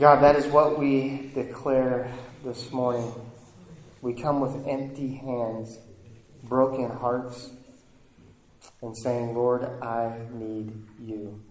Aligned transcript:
God, 0.00 0.22
that 0.22 0.34
is 0.34 0.46
what 0.46 0.78
we 0.78 1.30
declare 1.34 2.10
this 2.42 2.72
morning. 2.72 3.12
We 4.00 4.14
come 4.14 4.40
with 4.40 4.66
empty 4.66 5.14
hands, 5.14 5.78
broken 6.44 6.88
hearts, 6.88 7.50
and 8.80 8.96
saying, 8.96 9.34
Lord, 9.34 9.64
I 9.82 10.22
need 10.32 10.72
you. 10.98 11.42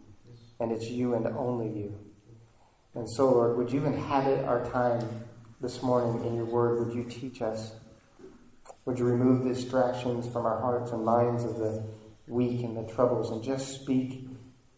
And 0.60 0.72
it's 0.72 0.90
you 0.90 1.14
and 1.14 1.28
only 1.28 1.68
you. 1.68 2.00
And 2.96 3.08
so, 3.08 3.30
Lord, 3.30 3.56
would 3.56 3.72
you 3.72 3.86
inhabit 3.86 4.44
our 4.46 4.68
time 4.72 5.08
this 5.62 5.84
morning 5.84 6.26
in 6.26 6.36
your 6.36 6.46
word? 6.46 6.88
Would 6.88 6.96
you 6.96 7.04
teach 7.04 7.44
us? 7.44 7.76
Would 8.86 8.98
you 8.98 9.06
remove 9.06 9.44
distractions 9.44 10.28
from 10.28 10.48
our 10.48 10.60
hearts 10.60 10.90
and 10.90 11.06
minds 11.06 11.44
of 11.44 11.60
the 11.60 11.84
week 12.26 12.64
and 12.64 12.76
the 12.76 12.92
troubles 12.92 13.30
and 13.30 13.44
just 13.44 13.80
speak 13.80 14.28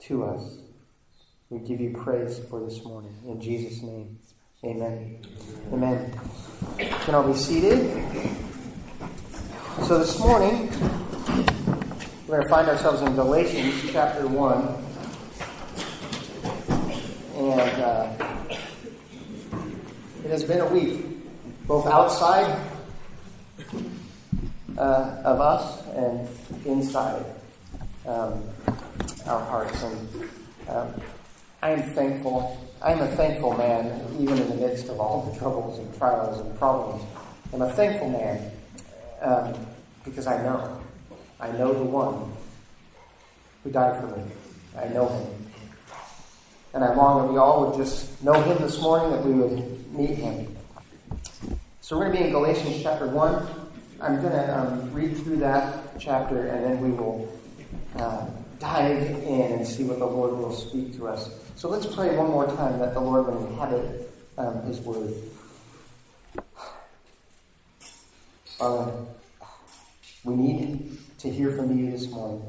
to 0.07 0.25
us? 0.25 0.60
We 1.51 1.59
give 1.59 1.81
you 1.81 1.91
praise 1.91 2.39
for 2.49 2.61
this 2.61 2.81
morning. 2.85 3.13
In 3.27 3.41
Jesus' 3.41 3.81
name, 3.81 4.17
amen. 4.63 5.19
Amen. 5.73 6.17
Can 6.77 7.13
all 7.13 7.27
be 7.27 7.37
seated? 7.37 7.91
So 9.83 9.99
this 9.99 10.17
morning, 10.17 10.69
we're 12.25 12.37
going 12.37 12.43
to 12.43 12.47
find 12.47 12.69
ourselves 12.69 13.01
in 13.01 13.15
Galatians 13.15 13.91
chapter 13.91 14.27
1. 14.27 14.59
And 17.35 17.81
uh, 17.81 18.13
it 20.23 20.31
has 20.31 20.45
been 20.45 20.61
a 20.61 20.67
week, 20.67 21.03
both 21.67 21.85
outside 21.85 22.65
uh, 24.77 25.21
of 25.25 25.41
us 25.41 25.85
and 25.97 26.29
inside 26.65 27.25
um, 28.07 28.41
our 29.25 29.43
hearts. 29.43 29.83
And 29.83 30.29
um, 30.69 30.93
I 31.61 31.69
am 31.69 31.83
thankful. 31.93 32.57
I 32.81 32.91
am 32.91 33.01
a 33.01 33.07
thankful 33.15 33.55
man, 33.55 34.03
even 34.19 34.37
in 34.39 34.49
the 34.49 34.55
midst 34.55 34.89
of 34.89 34.99
all 34.99 35.31
the 35.31 35.37
troubles 35.37 35.77
and 35.77 35.95
trials 35.95 36.39
and 36.39 36.57
problems. 36.57 37.03
I'm 37.53 37.61
a 37.61 37.71
thankful 37.73 38.09
man 38.09 38.51
um, 39.21 39.53
because 40.03 40.25
I 40.25 40.41
know. 40.41 40.81
I 41.39 41.51
know 41.51 41.71
the 41.71 41.83
one 41.83 42.33
who 43.63 43.69
died 43.69 44.01
for 44.01 44.07
me. 44.17 44.23
I 44.75 44.87
know 44.87 45.07
him. 45.07 45.27
And 46.73 46.83
I 46.83 46.95
long 46.95 47.27
that 47.27 47.31
we 47.31 47.37
all 47.37 47.67
would 47.67 47.77
just 47.77 48.23
know 48.23 48.41
him 48.41 48.57
this 48.59 48.81
morning, 48.81 49.11
that 49.11 49.23
we 49.23 49.33
would 49.33 49.93
meet 49.93 50.15
him. 50.15 50.55
So 51.81 51.97
we're 51.97 52.05
going 52.05 52.15
to 52.15 52.19
be 52.21 52.25
in 52.27 52.31
Galatians 52.31 52.81
chapter 52.81 53.05
1. 53.07 53.47
I'm 53.99 54.19
going 54.19 54.33
to 54.33 54.57
um, 54.57 54.91
read 54.93 55.15
through 55.17 55.37
that 55.37 55.99
chapter 55.99 56.47
and 56.47 56.65
then 56.65 56.81
we 56.81 56.89
will 56.89 57.31
uh, 57.97 58.25
dive 58.57 59.03
in 59.03 59.51
and 59.51 59.67
see 59.67 59.83
what 59.83 59.99
the 59.99 60.05
Lord 60.05 60.37
will 60.37 60.53
speak 60.53 60.95
to 60.97 61.07
us. 61.07 61.29
So 61.61 61.69
let's 61.69 61.85
pray 61.85 62.17
one 62.17 62.31
more 62.31 62.47
time 62.47 62.79
that 62.79 62.95
the 62.95 62.99
Lord 62.99 63.27
will 63.27 63.45
inhabit 63.45 64.11
um, 64.35 64.63
His 64.63 64.79
Word. 64.79 65.13
We 70.23 70.35
need 70.35 70.97
to 71.19 71.29
hear 71.29 71.51
from 71.51 71.77
you 71.77 71.91
this 71.91 72.09
morning. 72.09 72.43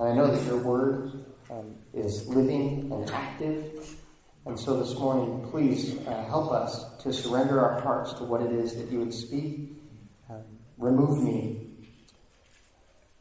And 0.00 0.08
I 0.08 0.12
know 0.12 0.26
that 0.26 0.44
your 0.44 0.58
Word 0.58 1.24
um, 1.50 1.76
is 1.94 2.26
living 2.26 2.90
and 2.90 3.08
active. 3.12 3.96
And 4.44 4.58
so 4.58 4.82
this 4.82 4.98
morning, 4.98 5.48
please 5.52 5.96
uh, 6.08 6.24
help 6.24 6.50
us 6.50 6.96
to 7.04 7.12
surrender 7.12 7.60
our 7.60 7.80
hearts 7.80 8.12
to 8.14 8.24
what 8.24 8.42
it 8.42 8.50
is 8.50 8.74
that 8.74 8.90
you 8.90 8.98
would 8.98 9.14
speak. 9.14 9.70
Um, 10.28 10.42
remove 10.78 11.22
me 11.22 11.68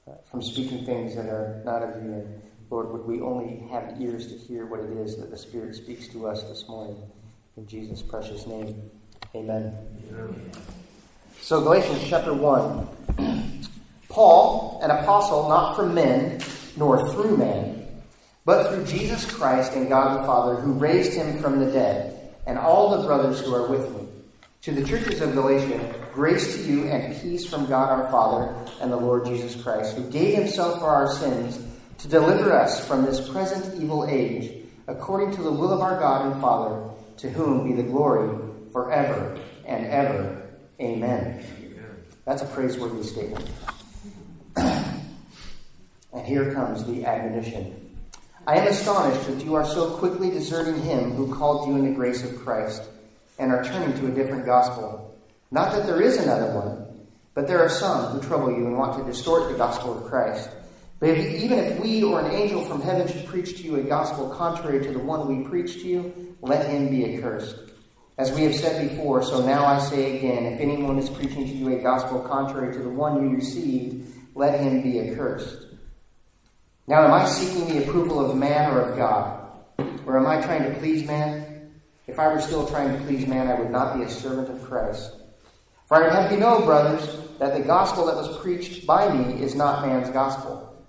uh, 0.07 0.13
from 0.31 0.41
speaking 0.41 0.83
things 0.83 1.15
that 1.15 1.27
are 1.27 1.61
not 1.63 1.83
of 1.83 2.03
you. 2.03 2.41
Lord, 2.75 2.91
would 2.91 3.05
we 3.05 3.21
only 3.21 3.65
have 3.71 4.01
ears 4.01 4.27
to 4.27 4.37
hear 4.37 4.65
what 4.65 4.81
it 4.81 4.89
is 4.97 5.15
that 5.15 5.31
the 5.31 5.37
Spirit 5.37 5.75
speaks 5.75 6.09
to 6.09 6.27
us 6.27 6.43
this 6.43 6.67
morning? 6.67 6.97
In 7.55 7.65
Jesus' 7.65 8.01
precious 8.01 8.45
name, 8.47 8.91
amen. 9.33 9.73
So, 11.39 11.61
Galatians 11.61 12.03
chapter 12.09 12.33
1. 12.33 13.69
Paul, 14.09 14.81
an 14.83 14.91
apostle 14.91 15.47
not 15.47 15.77
from 15.77 15.93
men, 15.93 16.41
nor 16.75 17.09
through 17.13 17.37
men, 17.37 17.87
but 18.43 18.67
through 18.67 18.85
Jesus 18.87 19.23
Christ 19.23 19.71
and 19.71 19.87
God 19.87 20.19
the 20.19 20.25
Father, 20.25 20.55
who 20.55 20.73
raised 20.73 21.13
him 21.13 21.41
from 21.41 21.61
the 21.61 21.71
dead, 21.71 22.35
and 22.45 22.59
all 22.59 22.97
the 22.97 23.07
brothers 23.07 23.39
who 23.39 23.55
are 23.55 23.69
with 23.69 23.89
me. 23.95 24.05
To 24.63 24.73
the 24.73 24.83
churches 24.83 25.21
of 25.21 25.33
Galatia, 25.33 25.95
grace 26.11 26.57
to 26.57 26.63
you 26.63 26.89
and 26.89 27.15
peace 27.21 27.49
from 27.49 27.67
God 27.67 27.89
our 27.89 28.11
Father 28.11 28.53
and 28.81 28.91
the 28.91 28.97
Lord 28.97 29.25
Jesus 29.25 29.55
Christ, 29.63 29.95
who 29.95 30.11
gave 30.11 30.37
himself 30.37 30.79
for 30.79 30.87
our 30.87 31.09
sins 31.13 31.65
to 32.05 32.11
deliver 32.11 32.53
us 32.53 32.87
from 32.87 33.03
this 33.03 33.27
present 33.29 33.81
evil 33.81 34.05
age, 34.07 34.63
according 34.85 35.35
to 35.35 35.41
the 35.41 35.51
will 35.51 35.73
of 35.73 35.81
our 35.81 35.99
God 35.99 36.31
and 36.31 36.39
Father, 36.39 36.87
to 37.17 37.31
whom 37.31 37.67
be 37.67 37.73
the 37.73 37.81
glory 37.81 38.29
forever 38.71 39.39
and 39.65 39.87
ever. 39.87 40.47
Amen. 40.79 41.43
That's 42.25 42.43
a 42.43 42.45
praiseworthy 42.45 43.01
statement. 43.01 43.49
and 44.55 46.25
here 46.27 46.53
comes 46.53 46.85
the 46.85 47.07
admonition. 47.07 47.97
I 48.45 48.57
am 48.57 48.67
astonished 48.67 49.25
that 49.25 49.43
you 49.43 49.55
are 49.55 49.65
so 49.65 49.97
quickly 49.97 50.29
deserting 50.29 50.79
him 50.83 51.13
who 51.13 51.33
called 51.33 51.67
you 51.67 51.75
in 51.75 51.85
the 51.85 51.95
grace 51.95 52.23
of 52.23 52.37
Christ 52.37 52.83
and 53.39 53.51
are 53.51 53.63
turning 53.63 53.97
to 53.99 54.11
a 54.11 54.11
different 54.11 54.45
gospel. 54.45 55.17
Not 55.49 55.71
that 55.71 55.87
there 55.87 56.01
is 56.01 56.17
another 56.17 56.53
one, 56.53 56.85
but 57.33 57.47
there 57.47 57.63
are 57.63 57.69
some 57.69 58.11
who 58.11 58.21
trouble 58.21 58.51
you 58.51 58.67
and 58.67 58.77
want 58.77 58.95
to 58.99 59.11
distort 59.11 59.51
the 59.51 59.57
gospel 59.57 59.97
of 59.97 60.03
Christ. 60.07 60.51
Even 61.05 61.59
if 61.59 61.79
we 61.79 62.03
or 62.03 62.19
an 62.19 62.31
angel 62.31 62.63
from 62.65 62.81
heaven 62.81 63.07
should 63.07 63.25
preach 63.27 63.57
to 63.57 63.63
you 63.63 63.75
a 63.75 63.83
gospel 63.83 64.29
contrary 64.29 64.83
to 64.83 64.91
the 64.91 64.99
one 64.99 65.27
we 65.27 65.47
preach 65.47 65.73
to 65.75 65.87
you, 65.87 66.35
let 66.41 66.67
him 66.69 66.89
be 66.89 67.15
accursed. 67.15 67.57
As 68.17 68.31
we 68.31 68.43
have 68.43 68.55
said 68.55 68.89
before, 68.89 69.21
so 69.21 69.45
now 69.45 69.65
I 69.65 69.77
say 69.79 70.17
again, 70.17 70.45
if 70.45 70.59
anyone 70.59 70.97
is 70.97 71.09
preaching 71.09 71.45
to 71.45 71.53
you 71.53 71.77
a 71.77 71.81
gospel 71.81 72.21
contrary 72.21 72.73
to 72.73 72.79
the 72.79 72.89
one 72.89 73.21
you 73.21 73.35
received, 73.35 74.15
let 74.35 74.59
him 74.59 74.81
be 74.81 74.99
accursed. 75.01 75.67
Now, 76.87 77.03
am 77.03 77.13
I 77.13 77.25
seeking 77.25 77.67
the 77.67 77.83
approval 77.83 78.23
of 78.23 78.37
man 78.37 78.71
or 78.71 78.81
of 78.81 78.97
God? 78.97 79.41
Or 80.05 80.17
am 80.17 80.27
I 80.27 80.41
trying 80.41 80.63
to 80.63 80.79
please 80.79 81.05
man? 81.05 81.71
If 82.07 82.19
I 82.19 82.31
were 82.31 82.39
still 82.39 82.67
trying 82.67 82.97
to 82.97 83.03
please 83.05 83.27
man, 83.27 83.47
I 83.47 83.59
would 83.59 83.71
not 83.71 83.97
be 83.97 84.03
a 84.03 84.09
servant 84.09 84.49
of 84.49 84.63
Christ. 84.63 85.13
For 85.87 85.97
I 85.97 86.03
would 86.03 86.13
have 86.13 86.31
you 86.31 86.39
know, 86.39 86.61
brothers, 86.61 87.17
that 87.37 87.55
the 87.55 87.63
gospel 87.63 88.05
that 88.05 88.15
was 88.15 88.37
preached 88.37 88.87
by 88.87 89.11
me 89.13 89.41
is 89.41 89.55
not 89.55 89.85
man's 89.85 90.09
gospel. 90.09 90.64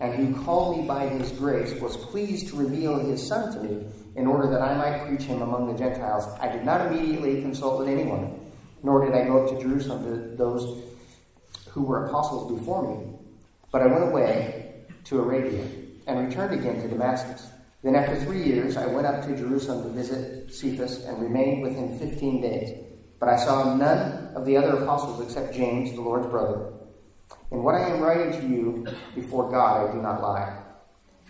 and 0.00 0.14
who 0.14 0.42
called 0.44 0.78
me 0.78 0.86
by 0.86 1.06
his 1.06 1.30
grace, 1.32 1.78
was 1.80 1.96
pleased 1.96 2.48
to 2.48 2.56
reveal 2.56 2.98
his 2.98 3.26
Son 3.26 3.52
to 3.52 3.62
me, 3.62 3.86
in 4.16 4.26
order 4.26 4.48
that 4.50 4.62
I 4.62 4.76
might 4.76 5.06
preach 5.06 5.22
him 5.22 5.42
among 5.42 5.70
the 5.70 5.78
Gentiles. 5.78 6.26
I 6.40 6.48
did 6.48 6.64
not 6.64 6.86
immediately 6.86 7.42
consult 7.42 7.78
with 7.78 7.88
anyone, 7.88 8.50
nor 8.82 9.04
did 9.04 9.14
I 9.14 9.24
go 9.24 9.44
up 9.44 9.50
to 9.50 9.62
Jerusalem 9.62 10.04
to 10.04 10.36
those 10.36 10.82
who 11.68 11.82
were 11.82 12.06
apostles 12.06 12.58
before 12.58 12.88
me. 12.88 13.12
But 13.70 13.82
I 13.82 13.86
went 13.86 14.04
away 14.04 14.84
to 15.04 15.20
Arabia 15.20 15.64
and 16.06 16.26
returned 16.26 16.58
again 16.58 16.80
to 16.82 16.88
Damascus. 16.88 17.46
Then 17.82 17.94
after 17.94 18.16
three 18.16 18.42
years, 18.42 18.76
I 18.76 18.86
went 18.86 19.06
up 19.06 19.24
to 19.26 19.36
Jerusalem 19.36 19.84
to 19.84 19.90
visit 19.90 20.52
Cephas 20.52 21.04
and 21.04 21.22
remained 21.22 21.62
with 21.62 21.74
him 21.74 21.98
fifteen 21.98 22.40
days. 22.40 22.76
But 23.20 23.28
I 23.28 23.36
saw 23.36 23.76
none 23.76 24.34
of 24.34 24.44
the 24.44 24.56
other 24.56 24.82
apostles 24.82 25.20
except 25.20 25.54
James, 25.54 25.92
the 25.92 26.00
Lord's 26.00 26.26
brother. 26.26 26.72
In 27.50 27.62
what 27.62 27.74
I 27.74 27.88
am 27.88 28.00
writing 28.00 28.40
to 28.40 28.46
you 28.46 28.86
before 29.14 29.50
God, 29.50 29.88
I 29.88 29.92
do 29.92 30.00
not 30.00 30.22
lie. 30.22 30.56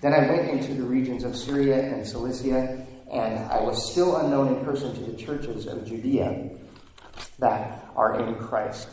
Then 0.02 0.12
I 0.12 0.30
went 0.30 0.48
into 0.50 0.74
the 0.74 0.82
regions 0.82 1.24
of 1.24 1.36
Syria 1.36 1.94
and 1.94 2.06
Cilicia, 2.06 2.86
and 3.10 3.38
I 3.50 3.60
was 3.60 3.90
still 3.90 4.16
unknown 4.16 4.48
in 4.48 4.64
person 4.64 4.94
to 4.94 5.00
the 5.10 5.16
churches 5.16 5.66
of 5.66 5.86
Judea 5.86 6.50
that 7.38 7.86
are 7.96 8.20
in 8.20 8.34
Christ. 8.36 8.88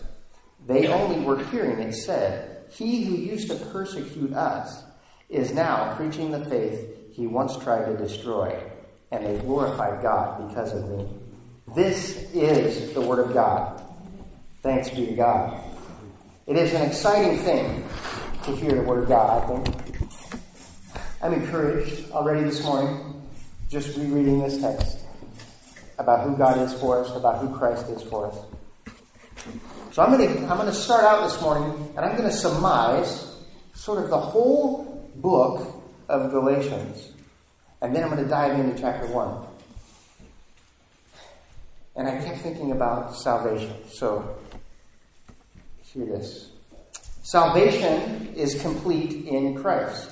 They 0.66 0.88
only 0.88 1.20
were 1.22 1.44
hearing 1.46 1.80
it 1.80 1.94
said, 1.94 2.66
He 2.70 3.04
who 3.04 3.16
used 3.16 3.50
to 3.50 3.56
persecute 3.56 4.34
us 4.34 4.84
is 5.30 5.54
now 5.54 5.96
preaching 5.96 6.32
the 6.32 6.46
faith 6.46 6.98
he 7.12 7.28
once 7.28 7.58
tried 7.58 7.86
to 7.86 7.98
destroy, 7.98 8.62
and 9.12 9.26
they 9.26 9.38
glorified 9.40 10.02
God 10.02 10.48
because 10.48 10.74
of 10.74 10.90
me. 10.90 11.08
This 11.76 12.32
is 12.34 12.94
the 12.94 13.02
Word 13.02 13.20
of 13.20 13.34
God. 13.34 13.82
Thanks 14.62 14.90
be 14.90 15.08
to 15.08 15.14
God. 15.14 15.62
It 16.48 16.56
is 16.56 16.74
an 16.74 16.82
exciting 16.84 17.40
thing 17.40 17.84
to 18.44 18.56
hear 18.56 18.72
the 18.72 18.82
Word 18.82 19.04
of 19.04 19.10
God, 19.10 19.44
I 19.44 19.48
think. 19.48 19.76
I'm 21.22 21.34
encouraged 21.34 22.10
already 22.12 22.46
this 22.46 22.64
morning, 22.64 23.22
just 23.70 23.98
rereading 23.98 24.40
this 24.40 24.58
text, 24.62 25.00
about 25.98 26.26
who 26.26 26.38
God 26.38 26.58
is 26.60 26.74
for 26.76 27.04
us, 27.04 27.14
about 27.14 27.40
who 27.40 27.54
Christ 27.54 27.90
is 27.90 28.02
for 28.02 28.28
us. 28.28 28.38
So 29.92 30.02
I'm 30.02 30.18
going 30.18 30.26
to 30.26 30.40
I'm 30.44 30.56
going 30.56 30.70
to 30.70 30.74
start 30.74 31.04
out 31.04 31.30
this 31.30 31.42
morning 31.42 31.94
and 31.98 32.06
I'm 32.06 32.16
going 32.16 32.30
to 32.30 32.36
surmise 32.36 33.36
sort 33.74 34.02
of 34.02 34.10
the 34.10 34.18
whole 34.18 35.12
book 35.18 35.84
of 36.08 36.32
Galatians. 36.32 37.12
And 37.82 37.94
then 37.94 38.04
I'm 38.04 38.10
going 38.10 38.24
to 38.24 38.30
dive 38.30 38.58
into 38.58 38.80
chapter 38.80 39.08
1. 39.08 39.48
And 41.98 42.08
I 42.08 42.24
kept 42.24 42.40
thinking 42.40 42.72
about 42.72 43.18
salvation. 43.18 43.74
So 43.90 44.38
hear 45.94 46.06
this. 46.06 46.51
Salvation 47.24 48.34
is 48.36 48.62
complete 48.62 49.25
in 49.25 49.56
Christ. 49.56 50.12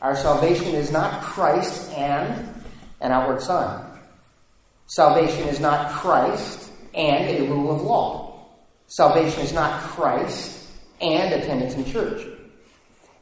Our 0.00 0.16
salvation 0.16 0.74
is 0.74 0.90
not 0.92 1.22
Christ 1.22 1.92
and 1.92 2.62
an 3.00 3.12
outward 3.12 3.40
sign. 3.40 3.84
Salvation 4.86 5.48
is 5.48 5.60
not 5.60 5.90
Christ 5.90 6.70
and 6.94 7.24
a 7.24 7.50
rule 7.50 7.74
of 7.74 7.82
law. 7.82 8.46
Salvation 8.86 9.40
is 9.40 9.52
not 9.52 9.80
Christ 9.80 10.68
and 11.00 11.32
attendance 11.34 11.74
in 11.74 11.84
church. 11.86 12.26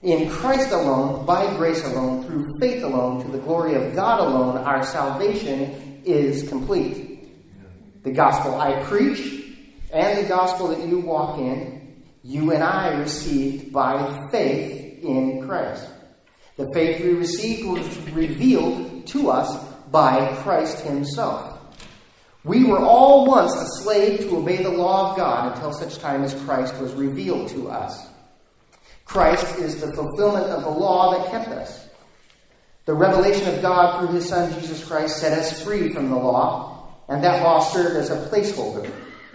In 0.02 0.28
Christ 0.28 0.72
alone, 0.72 1.24
by 1.24 1.46
grace 1.56 1.84
alone, 1.84 2.24
through 2.24 2.44
faith 2.60 2.82
alone, 2.82 3.24
to 3.24 3.30
the 3.30 3.38
glory 3.38 3.74
of 3.74 3.94
God 3.94 4.18
alone, 4.18 4.58
our 4.58 4.84
salvation 4.84 6.02
is 6.04 6.48
complete. 6.48 7.28
The 8.02 8.10
gospel 8.10 8.60
I 8.60 8.82
preach 8.82 9.41
and 9.92 10.18
the 10.18 10.28
gospel 10.28 10.68
that 10.68 10.86
you 10.86 10.98
walk 10.98 11.38
in, 11.38 12.02
you 12.24 12.52
and 12.52 12.62
I 12.62 12.98
received 12.98 13.72
by 13.72 14.28
faith 14.30 15.04
in 15.04 15.46
Christ. 15.46 15.86
The 16.56 16.70
faith 16.72 17.04
we 17.04 17.12
received 17.12 17.68
was 17.68 17.98
revealed 18.10 19.06
to 19.08 19.30
us 19.30 19.64
by 19.90 20.34
Christ 20.36 20.80
Himself. 20.80 21.58
We 22.44 22.64
were 22.64 22.80
all 22.80 23.26
once 23.26 23.54
a 23.54 23.82
slave 23.82 24.20
to 24.20 24.38
obey 24.38 24.62
the 24.62 24.70
law 24.70 25.10
of 25.10 25.16
God 25.16 25.54
until 25.54 25.72
such 25.72 25.98
time 25.98 26.24
as 26.24 26.34
Christ 26.42 26.76
was 26.78 26.92
revealed 26.94 27.48
to 27.50 27.68
us. 27.68 28.08
Christ 29.04 29.58
is 29.58 29.80
the 29.80 29.92
fulfillment 29.92 30.46
of 30.46 30.62
the 30.62 30.70
law 30.70 31.18
that 31.18 31.30
kept 31.30 31.48
us. 31.48 31.88
The 32.86 32.94
revelation 32.94 33.54
of 33.54 33.62
God 33.62 33.98
through 33.98 34.14
His 34.14 34.28
Son 34.28 34.52
Jesus 34.54 34.84
Christ 34.84 35.18
set 35.18 35.38
us 35.38 35.62
free 35.62 35.92
from 35.92 36.08
the 36.08 36.16
law, 36.16 36.94
and 37.08 37.22
that 37.22 37.42
law 37.42 37.60
served 37.60 37.96
as 37.96 38.10
a 38.10 38.28
placeholder 38.28 38.90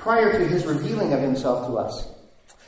prior 0.07 0.31
to 0.31 0.48
His 0.48 0.65
revealing 0.65 1.12
of 1.12 1.19
Himself 1.19 1.68
to 1.68 1.77
us. 1.77 2.07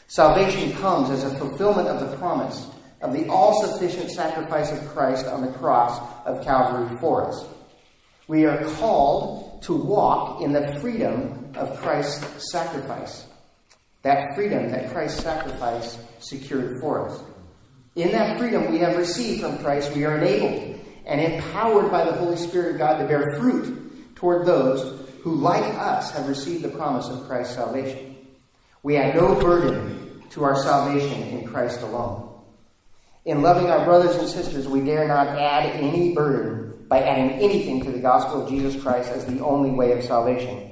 Salvation 0.08 0.74
comes 0.74 1.10
as 1.10 1.24
a 1.24 1.34
fulfillment 1.38 1.88
of 1.88 2.02
the 2.02 2.18
promise 2.18 2.68
of 3.00 3.14
the 3.14 3.30
all 3.30 3.66
sufficient 3.66 4.12
sacrifice 4.12 4.74
of 4.74 4.86
Christ 4.90 5.26
on 5.26 5.42
the 5.42 5.54
cross 5.54 6.02
of 6.26 6.44
Calvary 6.44 6.98
for 7.00 7.30
us. 7.30 7.46
We 8.28 8.46
are 8.46 8.62
called 8.72 9.64
to 9.64 9.74
walk 9.74 10.42
in 10.42 10.52
the 10.52 10.78
freedom 10.82 11.54
of 11.56 11.80
Christ's 11.80 12.52
sacrifice. 12.52 13.26
That 14.02 14.36
freedom 14.36 14.70
that 14.72 14.92
Christ's 14.92 15.24
sacrifice 15.24 15.98
secured 16.20 16.82
for 16.82 17.08
us. 17.08 17.24
In 17.96 18.12
that 18.12 18.38
freedom 18.38 18.70
we 18.70 18.80
have 18.80 18.98
received 18.98 19.44
from 19.44 19.60
Christ, 19.60 19.96
we 19.96 20.04
are 20.04 20.18
enabled 20.18 20.78
and 21.06 21.22
empowered 21.22 21.90
by 21.90 22.04
the 22.04 22.12
Holy 22.12 22.36
Spirit 22.36 22.74
of 22.74 22.80
God 22.80 22.98
to 22.98 23.08
bear 23.08 23.40
fruit 23.40 24.16
toward 24.18 24.46
those 24.46 25.09
who, 25.22 25.36
like 25.36 25.64
us, 25.76 26.12
have 26.12 26.28
received 26.28 26.64
the 26.64 26.70
promise 26.70 27.08
of 27.08 27.28
Christ's 27.28 27.56
salvation. 27.56 28.18
We 28.84 28.96
have 28.96 29.16
no 29.16 29.36
burden 29.36 30.24
to 30.32 30.44
our 30.44 30.56
salvation 30.56 31.22
in 31.24 31.48
Christ 31.48 31.82
alone. 31.82 32.30
In 33.26 33.42
loving 33.42 33.70
our 33.70 33.84
brothers 33.84 34.16
and 34.16 34.30
sisters, 34.30 34.68
we 34.68 34.82
dare 34.82 35.08
not 35.08 35.28
add 35.28 35.66
any 35.76 36.14
burden 36.14 36.86
by 36.88 37.02
adding 37.02 37.32
anything 37.40 37.84
to 37.84 37.92
the 37.92 38.00
gospel 38.00 38.44
of 38.44 38.50
Jesus 38.50 38.82
Christ 38.82 39.12
as 39.12 39.26
the 39.26 39.44
only 39.44 39.72
way 39.72 39.92
of 39.92 40.04
salvation. 40.04 40.72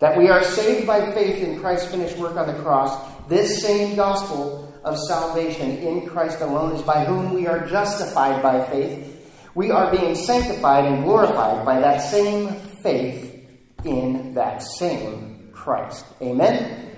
That 0.00 0.18
we 0.18 0.28
are 0.28 0.42
saved 0.42 0.86
by 0.86 1.12
faith 1.12 1.42
in 1.42 1.60
Christ's 1.60 1.90
finished 1.90 2.18
work 2.18 2.36
on 2.36 2.48
the 2.48 2.60
cross, 2.62 2.98
this 3.28 3.62
same 3.62 3.94
gospel 3.96 4.74
of 4.84 4.98
salvation 4.98 5.78
in 5.78 6.06
Christ 6.06 6.40
alone 6.40 6.74
is 6.74 6.82
by 6.82 7.04
whom 7.04 7.32
we 7.34 7.46
are 7.46 7.66
justified 7.66 8.42
by 8.42 8.64
faith. 8.66 9.06
We 9.54 9.70
are 9.70 9.90
being 9.90 10.14
sanctified 10.14 10.86
and 10.86 11.04
glorified 11.04 11.64
by 11.64 11.80
that 11.80 11.98
same 11.98 12.54
faith 12.82 13.29
in 13.84 14.34
that 14.34 14.62
same 14.62 15.50
Christ. 15.52 16.04
Amen? 16.22 16.90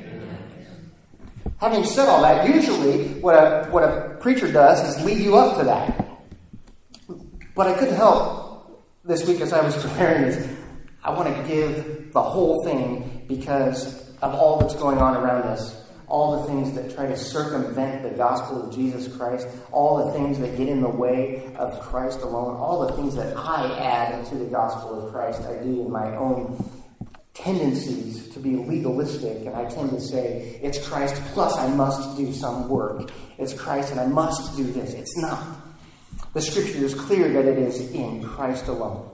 Having 1.59 1.85
said 1.85 2.09
all 2.09 2.23
that, 2.23 2.49
usually 2.49 3.09
what 3.21 3.35
a, 3.35 3.69
what 3.71 3.85
a 3.85 4.17
preacher 4.21 4.51
does 4.51 4.81
is 4.97 5.05
lead 5.05 5.19
you 5.19 5.37
up 5.37 5.59
to 5.59 5.65
that. 5.65 6.09
But 7.55 7.69
I 7.69 7.75
couldn't 7.79 7.95
help 7.95 8.85
this 9.05 9.27
week 9.27 9.41
as 9.41 9.53
I 9.53 9.61
was 9.61 9.77
preparing 9.85 10.23
this. 10.23 10.49
I 11.05 11.11
want 11.11 11.35
to 11.35 11.43
give 11.53 12.13
the 12.13 12.23
whole 12.23 12.65
thing 12.65 13.25
because 13.29 14.11
of 14.23 14.35
all 14.35 14.61
that's 14.61 14.75
going 14.75 14.99
on 14.99 15.17
around 15.17 15.43
us. 15.43 15.82
All 16.13 16.43
the 16.43 16.47
things 16.47 16.75
that 16.75 16.95
try 16.95 17.07
to 17.07 17.17
circumvent 17.17 18.03
the 18.03 18.11
gospel 18.11 18.69
of 18.69 18.75
Jesus 18.75 19.09
Christ, 19.17 19.49
all 19.73 20.05
the 20.05 20.13
things 20.13 20.39
that 20.41 20.59
get 20.59 20.69
in 20.69 20.83
the 20.83 20.89
way 20.89 21.55
of 21.57 21.81
Christ 21.81 22.21
alone, 22.21 22.55
all 22.57 22.87
the 22.87 22.93
things 22.93 23.17
that 23.17 23.35
I 23.35 23.79
add 23.79 24.27
to 24.27 24.35
the 24.35 24.45
gospel 24.45 25.07
of 25.07 25.11
Christ, 25.11 25.41
I 25.41 25.55
do 25.63 25.81
in 25.81 25.91
my 25.91 26.15
own 26.15 26.63
tendencies 27.33 28.29
to 28.29 28.41
be 28.41 28.57
legalistic, 28.57 29.47
and 29.47 29.57
I 29.57 29.65
tend 29.71 29.89
to 29.91 30.01
say, 30.03 30.61
it's 30.63 30.87
Christ 30.87 31.15
plus 31.33 31.57
I 31.57 31.69
must 31.69 32.19
do 32.19 32.31
some 32.35 32.69
work. 32.69 33.11
It's 33.39 33.55
Christ 33.55 33.91
and 33.91 33.99
I 33.99 34.07
must 34.07 34.55
do 34.55 34.65
this. 34.65 34.93
It's 34.93 35.17
not. 35.17 35.43
The 36.35 36.43
scripture 36.43 36.85
is 36.85 36.95
clear 36.95 37.33
that 37.33 37.47
it 37.47 37.59
is 37.59 37.91
in 37.93 38.23
Christ 38.23 38.67
alone 38.67 39.09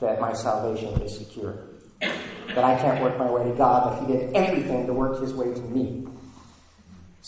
that 0.00 0.20
my 0.20 0.34
salvation 0.34 1.00
is 1.00 1.16
secure. 1.16 1.58
That 2.00 2.64
I 2.64 2.76
can't 2.78 3.02
work 3.02 3.18
my 3.18 3.30
way 3.30 3.44
to 3.50 3.56
God, 3.56 3.90
but 3.90 4.06
He 4.06 4.12
did 4.12 4.34
everything 4.34 4.86
to 4.86 4.92
work 4.92 5.20
His 5.20 5.34
way 5.34 5.52
to 5.52 5.60
me. 5.60 6.06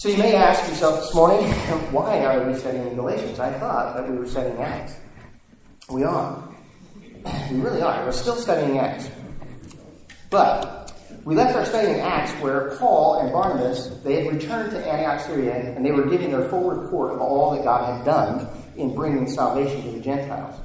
So 0.01 0.09
you 0.09 0.17
may 0.17 0.35
ask 0.35 0.67
yourself 0.67 1.03
this 1.03 1.15
morning, 1.15 1.47
why 1.93 2.25
are 2.25 2.51
we 2.51 2.57
studying 2.57 2.95
Galatians? 2.95 3.39
I 3.39 3.53
thought 3.59 3.95
that 3.95 4.09
we 4.09 4.17
were 4.17 4.27
studying 4.27 4.57
Acts. 4.57 4.95
We 5.91 6.05
are. 6.05 6.43
We 7.51 7.61
really 7.61 7.83
are. 7.83 8.07
We're 8.07 8.13
still 8.13 8.37
studying 8.37 8.79
Acts. 8.79 9.11
But 10.31 10.95
we 11.27 11.35
left 11.35 11.55
our 11.55 11.67
study 11.67 11.89
in 11.89 12.01
Acts 12.01 12.33
where 12.41 12.79
Paul 12.79 13.21
and 13.21 13.31
Barnabas, 13.31 13.89
they 14.03 14.25
had 14.25 14.33
returned 14.33 14.71
to 14.71 14.79
Antioch, 14.79 15.21
Syria, 15.21 15.77
and 15.77 15.85
they 15.85 15.91
were 15.91 16.07
giving 16.07 16.31
their 16.31 16.49
full 16.49 16.71
report 16.71 17.13
of 17.13 17.21
all 17.21 17.55
that 17.55 17.63
God 17.63 17.95
had 17.95 18.03
done 18.07 18.49
in 18.77 18.95
bringing 18.95 19.29
salvation 19.29 19.83
to 19.83 19.91
the 19.91 20.01
Gentiles. 20.01 20.59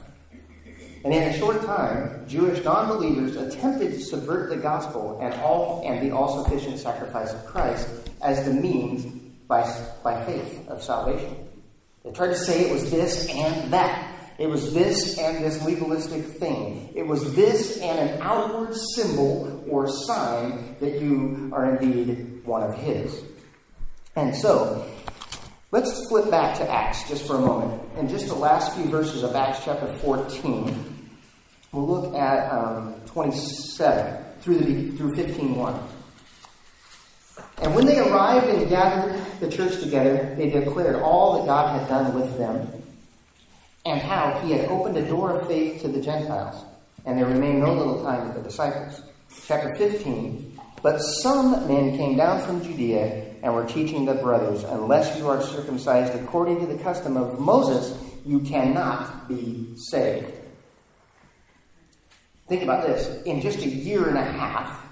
And 1.04 1.14
in 1.14 1.24
a 1.24 1.38
short 1.38 1.62
time, 1.66 2.26
Jewish 2.26 2.64
non-believers 2.64 3.36
attempted 3.36 3.92
to 3.96 4.00
subvert 4.00 4.50
the 4.50 4.56
gospel 4.56 5.20
and 5.22 5.34
all 5.42 5.84
and 5.86 6.02
the 6.02 6.16
all-sufficient 6.16 6.80
sacrifice 6.80 7.34
of 7.34 7.46
Christ 7.46 7.90
as 8.22 8.46
the 8.46 8.54
means 8.54 9.25
by, 9.48 9.64
by 10.04 10.24
faith 10.26 10.68
of 10.68 10.84
salvation. 10.84 11.36
They 12.04 12.12
tried 12.12 12.28
to 12.28 12.38
say 12.38 12.70
it 12.70 12.74
was 12.74 12.92
this 12.92 13.28
and 13.30 13.74
that. 13.74 14.12
It 14.38 14.48
was 14.48 14.74
this 14.74 15.18
and 15.18 15.44
this 15.44 15.64
legalistic 15.64 16.24
thing. 16.26 16.92
It 16.94 17.08
was 17.08 17.36
this 17.36 17.78
and 17.78 18.10
an 18.10 18.22
outward 18.22 18.76
symbol 18.76 19.64
or 19.68 19.88
sign 19.88 20.76
that 20.80 21.02
you 21.02 21.50
are 21.54 21.78
indeed 21.78 22.46
one 22.46 22.64
of 22.64 22.76
His. 22.76 23.24
And 24.16 24.36
so, 24.36 24.86
let's 25.72 26.08
flip 26.08 26.30
back 26.30 26.58
to 26.58 26.70
Acts 26.70 27.08
just 27.08 27.26
for 27.26 27.38
a 27.38 27.42
moment. 27.42 27.82
And 27.96 28.10
just 28.10 28.28
the 28.28 28.36
last 28.36 28.76
few 28.76 28.86
verses 28.86 29.24
of 29.24 29.36
Acts 29.36 29.62
chapter 29.64 29.88
14, 29.98 31.10
we'll 31.72 31.88
look 31.88 32.14
at 32.14 32.52
um, 32.52 32.96
27 33.06 34.24
through, 34.42 34.60
the, 34.60 34.92
through 34.98 35.16
15.1. 35.16 35.82
And 37.60 37.74
when 37.74 37.86
they 37.86 38.00
arrived 38.00 38.48
and 38.48 38.70
gathered 38.70 39.25
the 39.40 39.50
church 39.50 39.80
together, 39.82 40.34
they 40.38 40.50
declared 40.50 40.96
all 40.96 41.38
that 41.38 41.46
God 41.46 41.80
had 41.80 41.88
done 41.88 42.14
with 42.14 42.38
them 42.38 42.68
and 43.86 44.02
how 44.02 44.40
he 44.40 44.52
had 44.52 44.70
opened 44.70 44.98
a 44.98 45.08
door 45.08 45.40
of 45.40 45.48
faith 45.48 45.82
to 45.82 45.88
the 45.88 46.02
Gentiles. 46.02 46.64
And 47.06 47.18
there 47.18 47.28
remained 47.28 47.60
no 47.60 47.74
little 47.74 48.04
time 48.04 48.28
with 48.28 48.36
the 48.36 48.42
disciples. 48.42 49.02
Chapter 49.46 49.76
15 49.76 50.60
But 50.82 51.00
some 51.00 51.68
men 51.68 51.96
came 51.98 52.18
down 52.18 52.42
from 52.46 52.64
Judea 52.64 53.36
and 53.44 53.54
were 53.54 53.66
teaching 53.66 54.06
the 54.06 54.16
brothers, 54.16 54.64
Unless 54.64 55.18
you 55.20 55.30
are 55.30 55.42
circumcised 55.42 56.16
according 56.16 56.60
to 56.62 56.66
the 56.66 56.82
custom 56.82 57.16
of 57.16 57.40
Moses, 57.40 57.96
you 58.26 58.40
cannot 58.40 59.28
be 59.28 59.68
saved. 59.76 60.34
Think 62.48 62.64
about 62.64 62.86
this. 62.86 63.24
In 63.24 63.42
just 63.42 63.60
a 63.60 63.68
year 63.68 64.08
and 64.08 64.18
a 64.18 64.24
half 64.24 64.84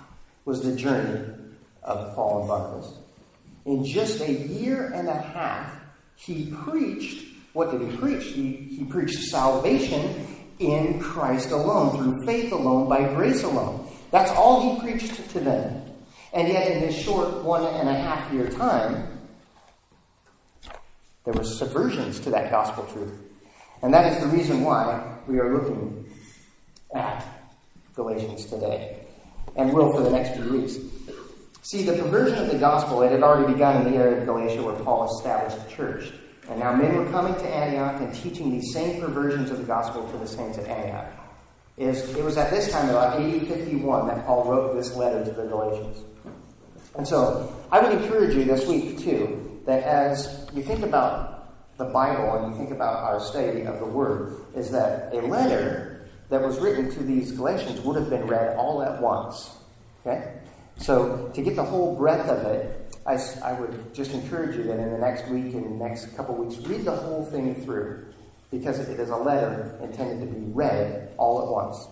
was 0.45 0.61
the 0.61 0.75
journey 0.75 1.33
of 1.81 2.15
Paul 2.15 2.39
and 2.39 2.47
Barnabas. 2.47 2.93
In 3.65 3.85
just 3.85 4.21
a 4.21 4.31
year 4.31 4.91
and 4.93 5.07
a 5.07 5.21
half, 5.21 5.73
he 6.15 6.51
preached 6.63 7.33
what 7.53 7.69
did 7.69 7.81
he 7.81 7.97
preach? 7.97 8.25
He, 8.25 8.53
he 8.77 8.83
preached 8.83 9.19
salvation 9.29 10.25
in 10.57 10.99
Christ 10.99 11.51
alone, 11.51 11.97
through 11.97 12.25
faith 12.25 12.51
alone, 12.51 12.89
by 12.89 13.03
grace 13.13 13.43
alone. 13.43 13.87
That's 14.11 14.31
all 14.31 14.75
he 14.75 14.81
preached 14.81 15.29
to 15.31 15.39
them. 15.39 15.81
And 16.33 16.47
yet, 16.47 16.71
in 16.71 16.81
this 16.81 16.99
short 16.99 17.43
one 17.43 17.63
and 17.63 17.87
a 17.87 17.93
half 17.93 18.31
year 18.33 18.49
time, 18.49 19.07
there 21.25 21.33
were 21.33 21.43
subversions 21.43 22.19
to 22.23 22.31
that 22.31 22.49
gospel 22.49 22.85
truth. 22.91 23.13
And 23.83 23.93
that 23.93 24.11
is 24.11 24.23
the 24.23 24.35
reason 24.35 24.63
why 24.63 25.19
we 25.27 25.39
are 25.39 25.53
looking 25.53 26.11
at 26.95 27.23
Galatians 27.93 28.45
today, 28.45 29.05
and 29.55 29.71
will 29.71 29.93
for 29.93 30.01
the 30.01 30.09
next 30.09 30.35
few 30.35 30.51
weeks. 30.51 30.77
See, 31.63 31.83
the 31.83 31.93
perversion 31.93 32.39
of 32.39 32.51
the 32.51 32.57
gospel, 32.57 33.03
it 33.03 33.11
had 33.13 33.23
already 33.23 33.53
begun 33.53 33.85
in 33.85 33.93
the 33.93 33.97
area 33.97 34.19
of 34.19 34.25
Galatia 34.25 34.61
where 34.61 34.75
Paul 34.83 35.09
established 35.15 35.63
the 35.63 35.73
church. 35.73 36.11
And 36.49 36.59
now 36.59 36.75
men 36.75 36.93
were 36.97 37.09
coming 37.09 37.33
to 37.35 37.47
Antioch 37.47 38.01
and 38.01 38.13
teaching 38.13 38.51
these 38.51 38.73
same 38.73 38.99
perversions 38.99 39.49
of 39.49 39.59
the 39.59 39.63
gospel 39.63 40.05
to 40.11 40.17
the 40.17 40.27
saints 40.27 40.57
at 40.57 40.67
Antioch. 40.67 41.13
It 41.77 41.87
was, 41.87 42.15
it 42.15 42.23
was 42.23 42.37
at 42.37 42.51
this 42.51 42.69
time, 42.69 42.89
about 42.89 43.17
AD 43.17 43.47
51, 43.47 44.07
that 44.07 44.25
Paul 44.25 44.43
wrote 44.43 44.75
this 44.75 44.93
letter 44.97 45.23
to 45.23 45.31
the 45.31 45.45
Galatians. 45.45 46.03
And 46.97 47.07
so, 47.07 47.55
I 47.71 47.79
would 47.79 47.97
encourage 47.97 48.35
you 48.35 48.43
this 48.43 48.67
week, 48.67 48.99
too, 48.99 49.61
that 49.65 49.83
as 49.83 50.45
you 50.53 50.63
think 50.63 50.83
about 50.83 51.77
the 51.77 51.85
Bible 51.85 52.35
and 52.35 52.51
you 52.51 52.57
think 52.59 52.71
about 52.71 52.97
our 52.97 53.21
study 53.21 53.61
of 53.61 53.79
the 53.79 53.85
Word, 53.85 54.35
is 54.53 54.69
that 54.71 55.13
a 55.13 55.21
letter 55.21 56.09
that 56.27 56.41
was 56.41 56.59
written 56.59 56.91
to 56.91 57.03
these 57.03 57.31
Galatians 57.31 57.79
would 57.79 57.95
have 57.95 58.09
been 58.09 58.27
read 58.27 58.57
all 58.57 58.83
at 58.83 59.01
once. 59.01 59.55
Okay? 60.05 60.42
So, 60.83 61.31
to 61.33 61.41
get 61.41 61.55
the 61.55 61.63
whole 61.63 61.95
breadth 61.95 62.27
of 62.27 62.45
it, 62.45 62.97
I, 63.07 63.17
I 63.41 63.53
would 63.53 63.93
just 63.93 64.11
encourage 64.11 64.57
you 64.57 64.63
that 64.63 64.79
in 64.79 64.91
the 64.91 64.97
next 64.97 65.29
week 65.29 65.53
and 65.53 65.63
the 65.63 65.85
next 65.87 66.13
couple 66.17 66.35
weeks, 66.35 66.57
read 66.67 66.83
the 66.83 66.91
whole 66.91 67.23
thing 67.23 67.55
through 67.63 68.05
because 68.51 68.79
it 68.79 68.99
is 68.99 69.09
a 69.09 69.15
letter 69.15 69.79
intended 69.81 70.19
to 70.19 70.33
be 70.33 70.45
read 70.51 71.13
all 71.17 71.41
at 71.41 71.47
once. 71.47 71.87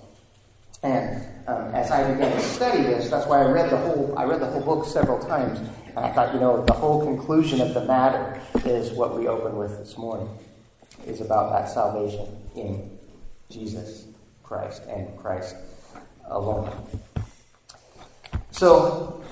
And 0.83 1.25
um, 1.47 1.73
as 1.73 1.89
I 1.89 2.11
began 2.11 2.33
to 2.33 2.41
study 2.41 2.83
this, 2.83 3.09
that's 3.09 3.27
why 3.27 3.41
I 3.41 3.49
read 3.49 3.69
the 3.69 3.77
whole. 3.77 4.13
I 4.17 4.25
read 4.25 4.41
the 4.41 4.47
whole 4.47 4.61
book 4.61 4.85
several 4.85 5.19
times, 5.19 5.59
and 5.59 5.99
I 5.99 6.11
thought, 6.11 6.33
you 6.33 6.41
know, 6.41 6.65
the 6.65 6.73
whole 6.73 7.01
conclusion 7.01 7.61
of 7.61 7.73
the 7.73 7.85
matter 7.85 8.41
is 8.65 8.91
what 8.91 9.17
we 9.17 9.25
open 9.29 9.55
with 9.55 9.77
this 9.77 9.97
morning, 9.97 10.29
is 11.05 11.21
about 11.21 11.53
that 11.53 11.69
salvation 11.69 12.27
in 12.57 12.99
Jesus 13.49 14.07
Christ 14.43 14.81
and 14.89 15.17
Christ 15.17 15.55
alone. 16.25 16.75
So, 18.61 19.23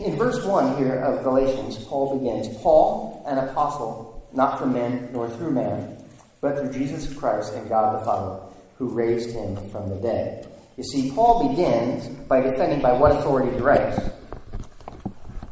in 0.00 0.16
verse 0.16 0.44
1 0.44 0.78
here 0.78 0.98
of 0.98 1.22
Galatians, 1.22 1.84
Paul 1.84 2.18
begins 2.18 2.48
Paul, 2.64 3.22
an 3.24 3.38
apostle, 3.38 4.28
not 4.32 4.58
from 4.58 4.72
men 4.72 5.08
nor 5.12 5.30
through 5.30 5.52
man, 5.52 6.04
but 6.40 6.58
through 6.58 6.72
Jesus 6.72 7.14
Christ 7.16 7.52
and 7.54 7.68
God 7.68 8.00
the 8.00 8.04
Father, 8.04 8.42
who 8.76 8.88
raised 8.88 9.30
him 9.30 9.54
from 9.70 9.88
the 9.88 9.94
dead. 9.94 10.52
You 10.76 10.82
see, 10.82 11.12
Paul 11.12 11.48
begins 11.48 12.08
by 12.26 12.40
defending 12.40 12.82
by 12.82 12.90
what 12.90 13.12
authority 13.12 13.52
he 13.52 13.62
writes. 13.62 14.00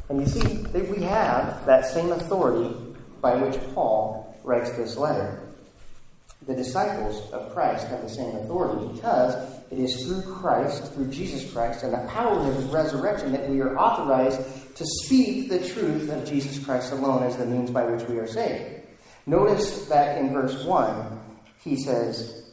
And 0.08 0.20
you 0.20 0.26
see 0.26 0.64
that 0.72 0.88
we 0.88 1.00
have 1.04 1.64
that 1.66 1.86
same 1.86 2.10
authority 2.10 2.74
by 3.20 3.36
which 3.36 3.62
Paul 3.76 4.36
writes 4.42 4.70
this 4.72 4.96
letter. 4.96 5.43
The 6.46 6.54
disciples 6.54 7.30
of 7.32 7.54
Christ 7.54 7.86
have 7.88 8.02
the 8.02 8.08
same 8.08 8.36
authority 8.36 8.94
because 8.94 9.34
it 9.70 9.78
is 9.78 10.04
through 10.04 10.22
Christ, 10.34 10.92
through 10.92 11.08
Jesus 11.10 11.50
Christ, 11.50 11.82
and 11.82 11.94
the 11.94 12.06
power 12.08 12.38
of 12.38 12.54
his 12.54 12.64
resurrection 12.66 13.32
that 13.32 13.48
we 13.48 13.60
are 13.60 13.78
authorized 13.78 14.76
to 14.76 14.84
speak 14.84 15.48
the 15.48 15.66
truth 15.66 16.10
of 16.10 16.28
Jesus 16.28 16.62
Christ 16.62 16.92
alone 16.92 17.22
as 17.22 17.36
the 17.38 17.46
means 17.46 17.70
by 17.70 17.84
which 17.84 18.06
we 18.08 18.18
are 18.18 18.26
saved. 18.26 18.82
Notice 19.26 19.86
that 19.86 20.18
in 20.18 20.34
verse 20.34 20.64
1, 20.64 21.20
he 21.62 21.76
says, 21.76 22.44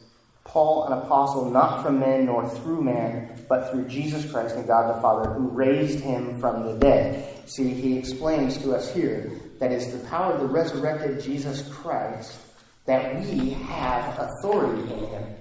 Paul, 0.44 0.86
an 0.86 0.94
apostle, 0.94 1.50
not 1.50 1.82
from 1.82 2.00
men 2.00 2.26
nor 2.26 2.48
through 2.48 2.82
man, 2.82 3.44
but 3.46 3.70
through 3.70 3.88
Jesus 3.88 4.30
Christ 4.30 4.56
and 4.56 4.66
God 4.66 4.96
the 4.96 5.02
Father, 5.02 5.30
who 5.34 5.48
raised 5.48 6.00
him 6.00 6.40
from 6.40 6.64
the 6.64 6.78
dead. 6.78 7.48
See, 7.48 7.68
he 7.68 7.98
explains 7.98 8.56
to 8.58 8.74
us 8.74 8.92
here 8.92 9.32
that 9.58 9.70
it's 9.70 9.92
the 9.92 9.98
power 10.08 10.32
of 10.32 10.40
the 10.40 10.46
resurrected 10.46 11.22
Jesus 11.22 11.68
Christ 11.68 12.38
that 12.86 13.14
we 13.20 13.50
have 13.50 14.18
authority 14.18 14.82
in 14.92 15.06
him 15.06 15.34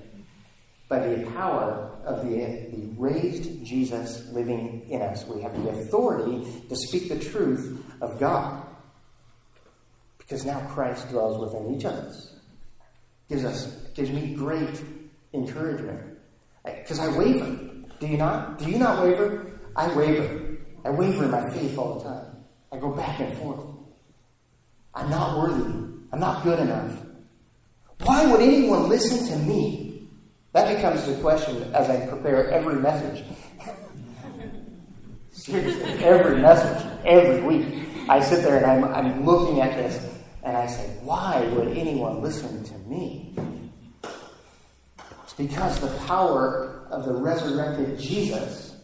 by 0.88 1.00
the 1.00 1.25
power 1.31 1.89
of 2.05 2.27
the, 2.27 2.36
the 2.36 2.89
raised 2.98 3.63
Jesus 3.65 4.27
living 4.31 4.86
in 4.89 5.01
us. 5.01 5.25
We 5.25 5.41
have 5.41 5.53
the 5.63 5.69
authority 5.69 6.45
to 6.69 6.75
speak 6.75 7.10
the 7.10 7.19
truth 7.19 7.83
of 8.01 8.19
God 8.19 8.65
because 10.17 10.45
now 10.45 10.60
Christ 10.67 11.10
dwells 11.10 11.39
within 11.39 11.75
each 11.75 11.86
of 11.86 11.93
us. 11.93 12.36
Gives 13.29 13.45
us 13.45 13.65
gives 13.95 14.12
me 14.12 14.33
great 14.36 14.81
encouragement 15.33 16.17
because 16.63 17.00
I 17.00 17.07
waver. 17.17 17.57
Do 18.00 18.07
you 18.07 18.17
not? 18.17 18.60
Do 18.60 18.69
you 18.69 18.77
not 18.77 19.03
waver? 19.03 19.60
I 19.75 19.93
waver. 19.95 20.57
I 20.83 20.89
waver 20.89 21.25
in 21.25 21.31
my 21.31 21.50
faith 21.50 21.77
all 21.77 22.00
the 22.00 22.03
time. 22.03 22.25
I 22.71 22.77
go 22.77 22.91
back 22.91 23.19
and 23.19 23.38
forth. 23.38 23.65
I'm 24.93 25.10
not 25.10 25.38
worthy. 25.38 25.69
I'm 26.12 26.19
not 26.19 26.43
good 26.43 26.60
enough. 26.60 26.98
Why 28.03 28.25
would 28.25 28.41
anyone 28.41 28.89
listen 28.89 29.27
to 29.27 29.36
me? 29.46 30.10
That 30.53 30.75
becomes 30.75 31.05
the 31.05 31.15
question 31.22 31.74
as 31.74 31.89
I 31.89 32.08
prepare 32.08 32.50
every 32.50 32.75
message. 32.75 33.24
Seriously, 35.31 36.03
every 36.03 36.41
message, 36.41 36.86
every 37.05 37.41
week. 37.41 37.88
I 38.10 38.20
sit 38.20 38.43
there 38.43 38.58
and 38.58 38.65
I'm, 38.65 38.84
I'm 38.93 39.25
looking 39.25 39.62
at 39.62 39.77
this 39.77 40.13
and 40.43 40.58
I 40.58 40.65
say, 40.65 40.98
why 41.03 41.46
would 41.53 41.77
anyone 41.77 42.22
listen 42.22 42.63
to 42.63 42.77
me? 42.89 43.36
It's 45.24 45.34
because 45.38 45.79
the 45.79 45.96
power 46.05 46.88
of 46.89 47.05
the 47.05 47.13
resurrected 47.13 48.00
Jesus 48.00 48.75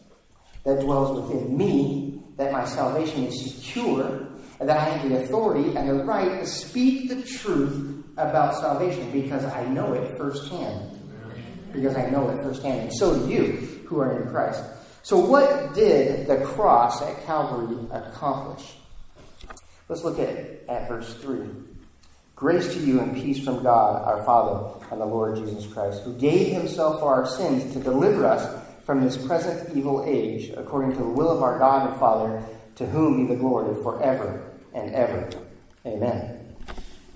that 0.64 0.80
dwells 0.80 1.28
within 1.28 1.58
me, 1.58 2.22
that 2.38 2.52
my 2.52 2.66
salvation 2.66 3.24
is 3.24 3.56
secure, 3.56 4.28
and 4.60 4.70
that 4.70 4.78
I 4.78 4.84
have 4.84 5.10
the 5.10 5.24
authority 5.24 5.76
and 5.76 5.90
the 5.90 6.04
right 6.04 6.40
to 6.40 6.46
speak 6.46 7.10
the 7.10 7.24
truth 7.24 7.97
about 8.18 8.56
salvation 8.56 9.12
because 9.12 9.46
I 9.46 9.66
know 9.66 9.94
it 9.94 10.18
firsthand. 10.18 10.94
Because 11.72 11.96
I 11.96 12.10
know 12.10 12.30
it 12.30 12.42
firsthand. 12.44 12.82
And 12.82 12.94
so 12.94 13.18
do 13.18 13.32
you 13.32 13.78
who 13.88 14.00
are 14.00 14.22
in 14.22 14.30
Christ. 14.30 14.64
So, 15.04 15.18
what 15.18 15.74
did 15.74 16.28
the 16.28 16.44
cross 16.46 17.02
at 17.02 17.26
Calvary 17.26 17.78
accomplish? 17.92 18.76
Let's 19.88 20.04
look 20.04 20.20
at, 20.20 20.64
at 20.68 20.90
verse 20.90 21.14
3. 21.16 21.48
Grace 22.36 22.74
to 22.74 22.80
you 22.80 23.00
and 23.00 23.16
peace 23.16 23.44
from 23.44 23.64
God, 23.64 24.04
our 24.06 24.24
Father, 24.26 24.86
and 24.92 25.02
the 25.02 25.06
Lord 25.06 25.38
Jesus 25.38 25.66
Christ, 25.72 26.04
who 26.04 26.14
gave 26.18 26.52
himself 26.52 27.00
for 27.00 27.14
our 27.14 27.26
sins 27.26 27.74
to 27.74 27.80
deliver 27.80 28.26
us 28.26 28.64
from 28.86 29.02
this 29.02 29.18
present 29.18 29.76
evil 29.76 30.04
age, 30.06 30.52
according 30.56 30.92
to 30.92 30.98
the 30.98 31.10
will 31.10 31.32
of 31.32 31.42
our 31.42 31.58
God 31.58 31.90
and 31.90 32.00
Father, 32.00 32.44
to 32.76 32.86
whom 32.86 33.26
be 33.26 33.34
the 33.34 33.40
glory 33.40 33.82
forever 33.82 34.52
and 34.74 34.94
ever. 34.94 35.30
Amen. 35.86 36.37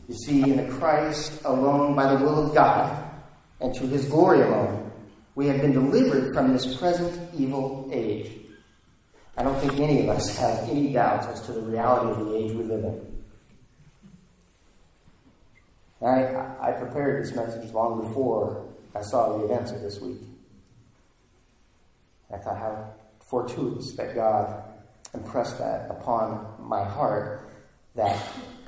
You 0.07 0.15
see, 0.15 0.41
in 0.41 0.57
the 0.57 0.71
Christ 0.73 1.41
alone, 1.45 1.95
by 1.95 2.13
the 2.13 2.23
will 2.23 2.47
of 2.47 2.53
God, 2.53 3.03
and 3.59 3.73
to 3.75 3.87
his 3.87 4.05
glory 4.05 4.41
alone, 4.41 4.91
we 5.35 5.47
have 5.47 5.61
been 5.61 5.71
delivered 5.71 6.33
from 6.33 6.51
this 6.53 6.77
present 6.77 7.29
evil 7.37 7.89
age. 7.93 8.31
I 9.37 9.43
don't 9.43 9.59
think 9.59 9.79
any 9.79 10.01
of 10.01 10.09
us 10.09 10.37
have 10.37 10.69
any 10.69 10.91
doubts 10.91 11.27
as 11.27 11.41
to 11.45 11.53
the 11.53 11.61
reality 11.61 12.11
of 12.11 12.27
the 12.27 12.35
age 12.35 12.51
we 12.51 12.63
live 12.63 12.83
in. 12.83 13.23
I, 16.01 16.55
I 16.59 16.71
prepared 16.71 17.23
this 17.23 17.33
message 17.35 17.71
long 17.71 18.07
before 18.07 18.67
I 18.95 19.01
saw 19.01 19.37
the 19.37 19.45
events 19.45 19.71
of 19.71 19.81
this 19.81 20.01
week. 20.01 20.21
I 22.33 22.37
thought 22.37 22.57
how 22.57 22.93
fortuitous 23.29 23.93
that 23.93 24.15
God 24.15 24.63
impressed 25.13 25.57
that 25.59 25.89
upon 25.89 26.55
my 26.59 26.83
heart 26.83 27.49
that 27.95 28.17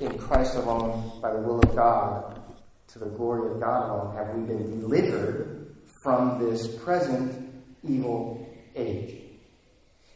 in 0.04 0.18
Christ 0.18 0.56
alone, 0.56 1.20
by 1.20 1.32
the 1.32 1.38
will 1.38 1.60
of 1.60 1.74
God, 1.74 2.40
to 2.88 2.98
the 2.98 3.06
glory 3.06 3.50
of 3.50 3.60
God 3.60 3.90
alone, 3.90 4.16
have 4.16 4.34
we 4.34 4.42
been 4.42 4.80
delivered 4.80 5.74
from 6.02 6.38
this 6.38 6.68
present 6.82 7.50
evil 7.82 8.46
age. 8.76 9.20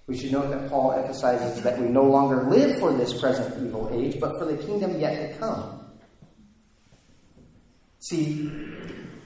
We 0.07 0.17
should 0.17 0.33
note 0.33 0.51
that 0.51 0.71
Paul 0.71 0.93
emphasizes 0.93 1.63
that 1.63 1.79
we 1.79 1.87
no 1.87 2.05
longer 2.05 2.45
live 2.45 2.79
for 2.79 2.93
this 2.93 3.19
present 3.19 3.63
evil 3.63 3.91
age, 3.93 4.19
but 4.21 4.39
for 4.39 4.45
the 4.47 4.57
kingdom 4.57 4.99
yet 4.99 5.33
to 5.33 5.39
come. 5.39 5.85
See, 8.01 8.51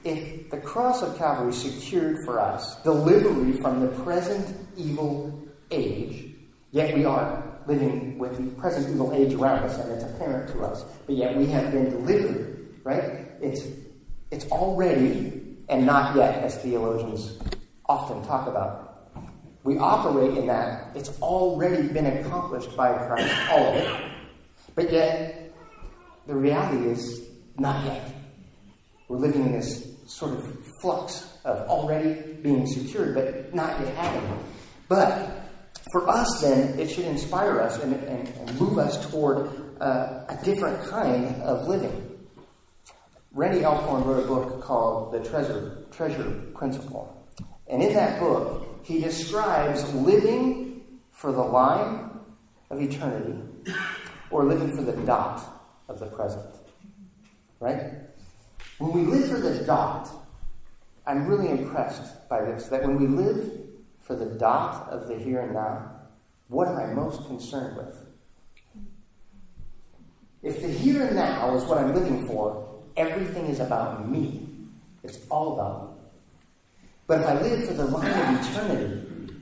if 0.03 0.49
the 0.49 0.57
cross 0.57 1.01
of 1.01 1.17
Calvary 1.17 1.53
secured 1.53 2.25
for 2.25 2.39
us 2.39 2.81
delivery 2.83 3.53
from 3.61 3.81
the 3.81 3.87
present 4.03 4.57
evil 4.75 5.41
age, 5.71 6.35
yet 6.71 6.95
we 6.95 7.05
are 7.05 7.52
living 7.67 8.17
with 8.17 8.37
the 8.37 8.61
present 8.61 8.89
evil 8.89 9.13
age 9.13 9.33
around 9.33 9.63
us, 9.63 9.77
and 9.79 9.91
it's 9.91 10.03
apparent 10.03 10.51
to 10.53 10.63
us. 10.63 10.83
But 11.05 11.15
yet 11.15 11.35
we 11.35 11.47
have 11.47 11.71
been 11.71 11.89
delivered, 11.89 12.75
right? 12.83 13.27
It's, 13.41 13.67
it's 14.31 14.45
already 14.45 15.43
and 15.69 15.85
not 15.85 16.15
yet, 16.15 16.43
as 16.43 16.57
theologians 16.57 17.39
often 17.87 18.23
talk 18.25 18.47
about. 18.47 19.11
We 19.63 19.77
operate 19.77 20.37
in 20.37 20.47
that. 20.47 20.95
It's 20.95 21.09
already 21.21 21.87
been 21.87 22.05
accomplished 22.05 22.75
by 22.75 22.93
Christ, 23.07 23.33
all 23.49 23.69
of 23.69 23.75
it. 23.75 24.11
But 24.75 24.91
yet, 24.91 25.53
the 26.27 26.35
reality 26.35 26.89
is 26.89 27.27
not 27.57 27.85
yet. 27.85 28.13
We're 29.07 29.17
living 29.17 29.45
in 29.45 29.51
this 29.53 29.87
sort 30.05 30.33
of 30.33 30.65
flux 30.81 31.37
of 31.45 31.67
already 31.69 32.33
being 32.41 32.67
secured, 32.67 33.15
but 33.15 33.55
not 33.55 33.79
yet 33.79 33.95
having. 33.95 34.43
But 34.89 35.42
for 35.93 36.09
us, 36.09 36.41
then, 36.41 36.79
it 36.79 36.89
should 36.89 37.05
inspire 37.05 37.61
us 37.61 37.77
and, 37.77 37.93
and, 37.93 38.59
move 38.59 38.79
us 38.79 39.11
toward 39.11 39.47
uh, 39.79 40.25
a 40.27 40.39
different 40.43 40.83
kind 40.89 41.39
of 41.43 41.67
living. 41.67 42.17
Randy 43.31 43.63
Alcorn 43.63 44.03
wrote 44.03 44.23
a 44.23 44.27
book 44.27 44.63
called 44.63 45.13
The 45.13 45.19
Treasure, 45.19 45.85
Treasure 45.91 46.31
Principle. 46.55 47.23
And 47.67 47.83
in 47.83 47.93
that 47.93 48.19
book, 48.19 48.81
he 48.81 49.01
describes 49.01 49.93
living 49.93 50.81
for 51.11 51.31
the 51.31 51.43
line 51.43 52.09
of 52.71 52.81
eternity 52.81 53.39
or 54.31 54.45
living 54.45 54.75
for 54.75 54.81
the 54.81 54.93
dot 55.05 55.43
of 55.89 55.99
the 55.99 56.07
present. 56.07 56.55
Right? 57.59 57.83
When 58.79 58.93
we 58.93 59.01
live 59.01 59.29
for 59.29 59.39
the 59.39 59.63
dot, 59.63 60.09
I'm 61.05 61.27
really 61.27 61.49
impressed 61.49 62.27
by 62.29 62.45
this 62.45 62.67
that 62.69 62.81
when 62.81 62.97
we 62.97 63.05
live 63.05 63.63
for 64.03 64.15
the 64.15 64.25
dot 64.25 64.89
of 64.89 65.07
the 65.07 65.17
here 65.17 65.39
and 65.39 65.53
now, 65.53 65.91
what 66.49 66.67
am 66.67 66.77
I 66.77 66.93
most 66.93 67.25
concerned 67.25 67.77
with? 67.77 68.05
If 70.43 70.61
the 70.61 70.67
here 70.67 71.07
and 71.07 71.15
now 71.15 71.55
is 71.55 71.63
what 71.63 71.77
I'm 71.77 71.95
living 71.95 72.27
for, 72.27 72.81
everything 72.97 73.45
is 73.45 73.61
about 73.61 74.07
me. 74.09 74.49
It's 75.03 75.19
all 75.29 75.53
about 75.53 75.89
me. 75.89 76.03
But 77.07 77.21
if 77.21 77.27
I 77.27 77.41
live 77.41 77.65
for 77.65 77.73
the 77.73 77.85
line 77.85 78.11
of 78.11 78.45
eternity, 78.45 79.41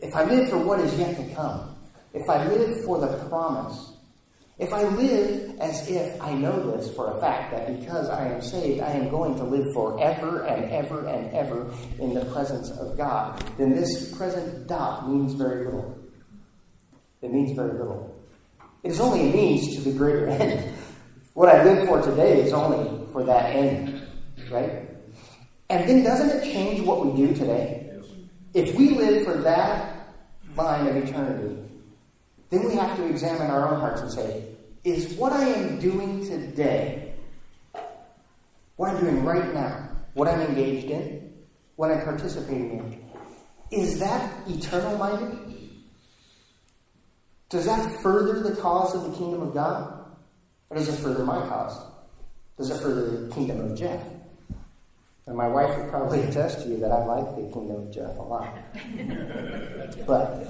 if 0.00 0.14
I 0.14 0.24
live 0.24 0.50
for 0.50 0.58
what 0.58 0.80
is 0.80 0.98
yet 0.98 1.16
to 1.16 1.34
come, 1.34 1.74
if 2.12 2.28
I 2.28 2.46
live 2.48 2.84
for 2.84 2.98
the 2.98 3.08
promise, 3.28 3.92
if 4.60 4.74
I 4.74 4.82
live 4.82 5.58
as 5.58 5.88
if 5.88 6.20
I 6.20 6.34
know 6.34 6.76
this 6.76 6.94
for 6.94 7.16
a 7.16 7.20
fact, 7.20 7.50
that 7.52 7.80
because 7.80 8.10
I 8.10 8.28
am 8.28 8.42
saved, 8.42 8.82
I 8.82 8.90
am 8.90 9.08
going 9.08 9.34
to 9.36 9.42
live 9.42 9.72
forever 9.72 10.44
and 10.44 10.70
ever 10.70 11.08
and 11.08 11.32
ever 11.34 11.72
in 11.98 12.12
the 12.12 12.26
presence 12.26 12.70
of 12.70 12.94
God, 12.94 13.42
then 13.56 13.74
this 13.74 14.14
present 14.16 14.66
dot 14.66 15.08
means 15.08 15.32
very 15.32 15.64
little. 15.64 15.98
It 17.22 17.32
means 17.32 17.56
very 17.56 17.72
little. 17.72 18.14
It 18.82 18.92
is 18.92 19.00
only 19.00 19.30
a 19.30 19.32
means 19.32 19.76
to 19.76 19.80
the 19.80 19.96
greater 19.96 20.26
end. 20.28 20.74
What 21.32 21.48
I 21.48 21.64
live 21.64 21.88
for 21.88 22.02
today 22.02 22.42
is 22.42 22.52
only 22.52 23.10
for 23.12 23.24
that 23.24 23.56
end, 23.56 24.06
right? 24.50 24.88
And 25.70 25.88
then 25.88 26.04
doesn't 26.04 26.28
it 26.28 26.52
change 26.52 26.80
what 26.82 27.06
we 27.06 27.16
do 27.16 27.34
today? 27.34 27.98
If 28.52 28.74
we 28.74 28.90
live 28.90 29.24
for 29.24 29.38
that 29.38 30.06
line 30.54 30.86
of 30.86 30.96
eternity, 30.96 31.56
then 32.50 32.68
we 32.68 32.74
have 32.74 32.96
to 32.96 33.06
examine 33.06 33.50
our 33.50 33.72
own 33.72 33.80
hearts 33.80 34.02
and 34.02 34.12
say, 34.12 34.49
is 34.84 35.14
what 35.14 35.32
I 35.32 35.44
am 35.44 35.78
doing 35.78 36.24
today, 36.24 37.14
what 38.76 38.90
I'm 38.90 39.00
doing 39.00 39.24
right 39.24 39.52
now, 39.52 39.88
what 40.14 40.28
I'm 40.28 40.40
engaged 40.40 40.90
in, 40.90 41.32
what 41.76 41.90
I'm 41.90 42.02
participating 42.02 42.78
in, 42.78 43.04
is 43.70 43.98
that 44.00 44.48
eternal 44.48 44.96
minded? 44.98 45.38
Does 47.50 47.66
that 47.66 48.00
further 48.00 48.40
the 48.42 48.56
cause 48.60 48.94
of 48.94 49.10
the 49.10 49.18
kingdom 49.18 49.42
of 49.42 49.54
God? 49.54 50.06
Or 50.70 50.76
does 50.76 50.88
it 50.88 50.96
further 51.02 51.24
my 51.24 51.40
cause? 51.48 51.76
Does 52.56 52.70
it 52.70 52.80
further 52.80 53.26
the 53.26 53.34
kingdom 53.34 53.60
of 53.60 53.76
Jeff? 53.76 54.00
And 55.26 55.36
my 55.36 55.48
wife 55.48 55.76
would 55.76 55.90
probably 55.90 56.20
attest 56.28 56.62
to 56.62 56.68
you 56.68 56.78
that 56.78 56.92
I 56.92 57.04
like 57.04 57.36
the 57.36 57.52
kingdom 57.52 57.76
of 57.76 57.92
Jeff 57.92 58.16
a 58.18 58.22
lot. 58.22 58.56
but, 60.06 60.46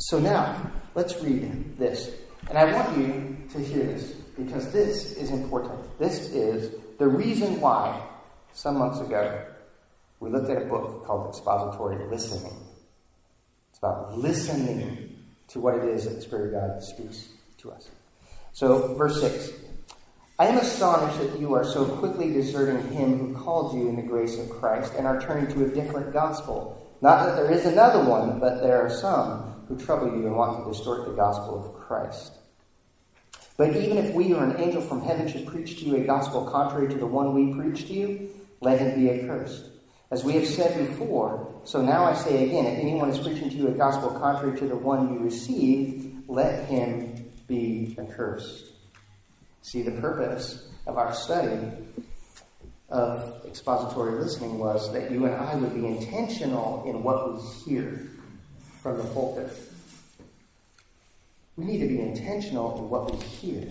so 0.00 0.18
now, 0.18 0.70
let's 0.94 1.20
read 1.22 1.76
this. 1.76 2.10
And 2.48 2.56
I 2.56 2.72
want 2.72 2.96
you 2.96 3.36
to 3.52 3.58
hear 3.58 3.84
this 3.84 4.12
because 4.36 4.72
this 4.72 5.12
is 5.12 5.30
important. 5.30 5.98
This 5.98 6.30
is 6.30 6.74
the 6.98 7.06
reason 7.06 7.60
why 7.60 8.00
some 8.54 8.78
months 8.78 9.00
ago 9.00 9.44
we 10.18 10.30
looked 10.30 10.50
at 10.50 10.62
a 10.62 10.64
book 10.64 11.04
called 11.04 11.28
Expository 11.28 12.08
Listening 12.08 12.56
It's 13.70 13.78
about 13.78 14.16
listening 14.16 15.18
to 15.48 15.60
what 15.60 15.74
it 15.74 15.84
is 15.84 16.04
that 16.04 16.16
the 16.16 16.22
Spirit 16.22 16.54
of 16.54 16.60
God 16.60 16.82
speaks 16.82 17.28
to 17.58 17.70
us. 17.70 17.90
So, 18.52 18.94
verse 18.94 19.20
6 19.20 19.52
I 20.38 20.46
am 20.46 20.56
astonished 20.56 21.18
that 21.18 21.38
you 21.38 21.52
are 21.52 21.64
so 21.64 21.84
quickly 21.84 22.32
deserting 22.32 22.90
him 22.92 23.18
who 23.18 23.34
called 23.34 23.74
you 23.74 23.88
in 23.90 23.96
the 23.96 24.02
grace 24.02 24.38
of 24.38 24.48
Christ 24.48 24.94
and 24.96 25.06
are 25.06 25.20
turning 25.20 25.52
to 25.52 25.66
a 25.66 25.68
different 25.68 26.14
gospel. 26.14 26.96
Not 27.02 27.26
that 27.26 27.36
there 27.36 27.50
is 27.50 27.66
another 27.66 28.02
one, 28.08 28.40
but 28.40 28.62
there 28.62 28.80
are 28.80 28.88
some 28.88 29.49
who 29.70 29.78
trouble 29.78 30.08
you 30.08 30.26
and 30.26 30.34
want 30.34 30.64
to 30.64 30.70
distort 30.70 31.06
the 31.06 31.12
gospel 31.12 31.64
of 31.64 31.80
Christ. 31.80 32.32
But 33.56 33.76
even 33.76 33.98
if 33.98 34.12
we 34.12 34.34
or 34.34 34.42
an 34.42 34.60
angel 34.60 34.82
from 34.82 35.00
heaven 35.00 35.28
should 35.28 35.46
preach 35.46 35.78
to 35.78 35.84
you 35.84 35.96
a 35.96 36.00
gospel 36.00 36.44
contrary 36.50 36.88
to 36.88 36.96
the 36.96 37.06
one 37.06 37.32
we 37.32 37.54
preach 37.54 37.86
to 37.86 37.92
you, 37.92 38.30
let 38.60 38.80
him 38.80 39.00
be 39.00 39.10
accursed. 39.10 39.66
As 40.10 40.24
we 40.24 40.32
have 40.32 40.46
said 40.46 40.88
before, 40.88 41.54
so 41.62 41.80
now 41.80 42.04
I 42.04 42.14
say 42.14 42.46
again, 42.46 42.66
if 42.66 42.80
anyone 42.80 43.10
is 43.10 43.18
preaching 43.18 43.48
to 43.48 43.54
you 43.54 43.68
a 43.68 43.72
gospel 43.72 44.10
contrary 44.18 44.58
to 44.58 44.66
the 44.66 44.74
one 44.74 45.14
you 45.14 45.20
received, 45.20 46.28
let 46.28 46.66
him 46.66 47.30
be 47.46 47.94
accursed. 47.96 48.72
See, 49.62 49.82
the 49.82 50.00
purpose 50.00 50.68
of 50.88 50.98
our 50.98 51.14
study 51.14 51.70
of 52.88 53.46
expository 53.46 54.20
listening 54.20 54.58
was 54.58 54.92
that 54.92 55.12
you 55.12 55.26
and 55.26 55.34
I 55.36 55.54
would 55.54 55.74
be 55.74 55.86
intentional 55.86 56.82
in 56.88 57.04
what 57.04 57.34
we 57.34 57.40
hear 57.64 58.10
from 58.82 58.96
the 58.96 59.04
pulpit. 59.04 59.50
We 61.56 61.64
need 61.64 61.80
to 61.80 61.88
be 61.88 62.00
intentional 62.00 62.78
in 62.78 62.88
what 62.88 63.12
we 63.12 63.18
hear. 63.18 63.68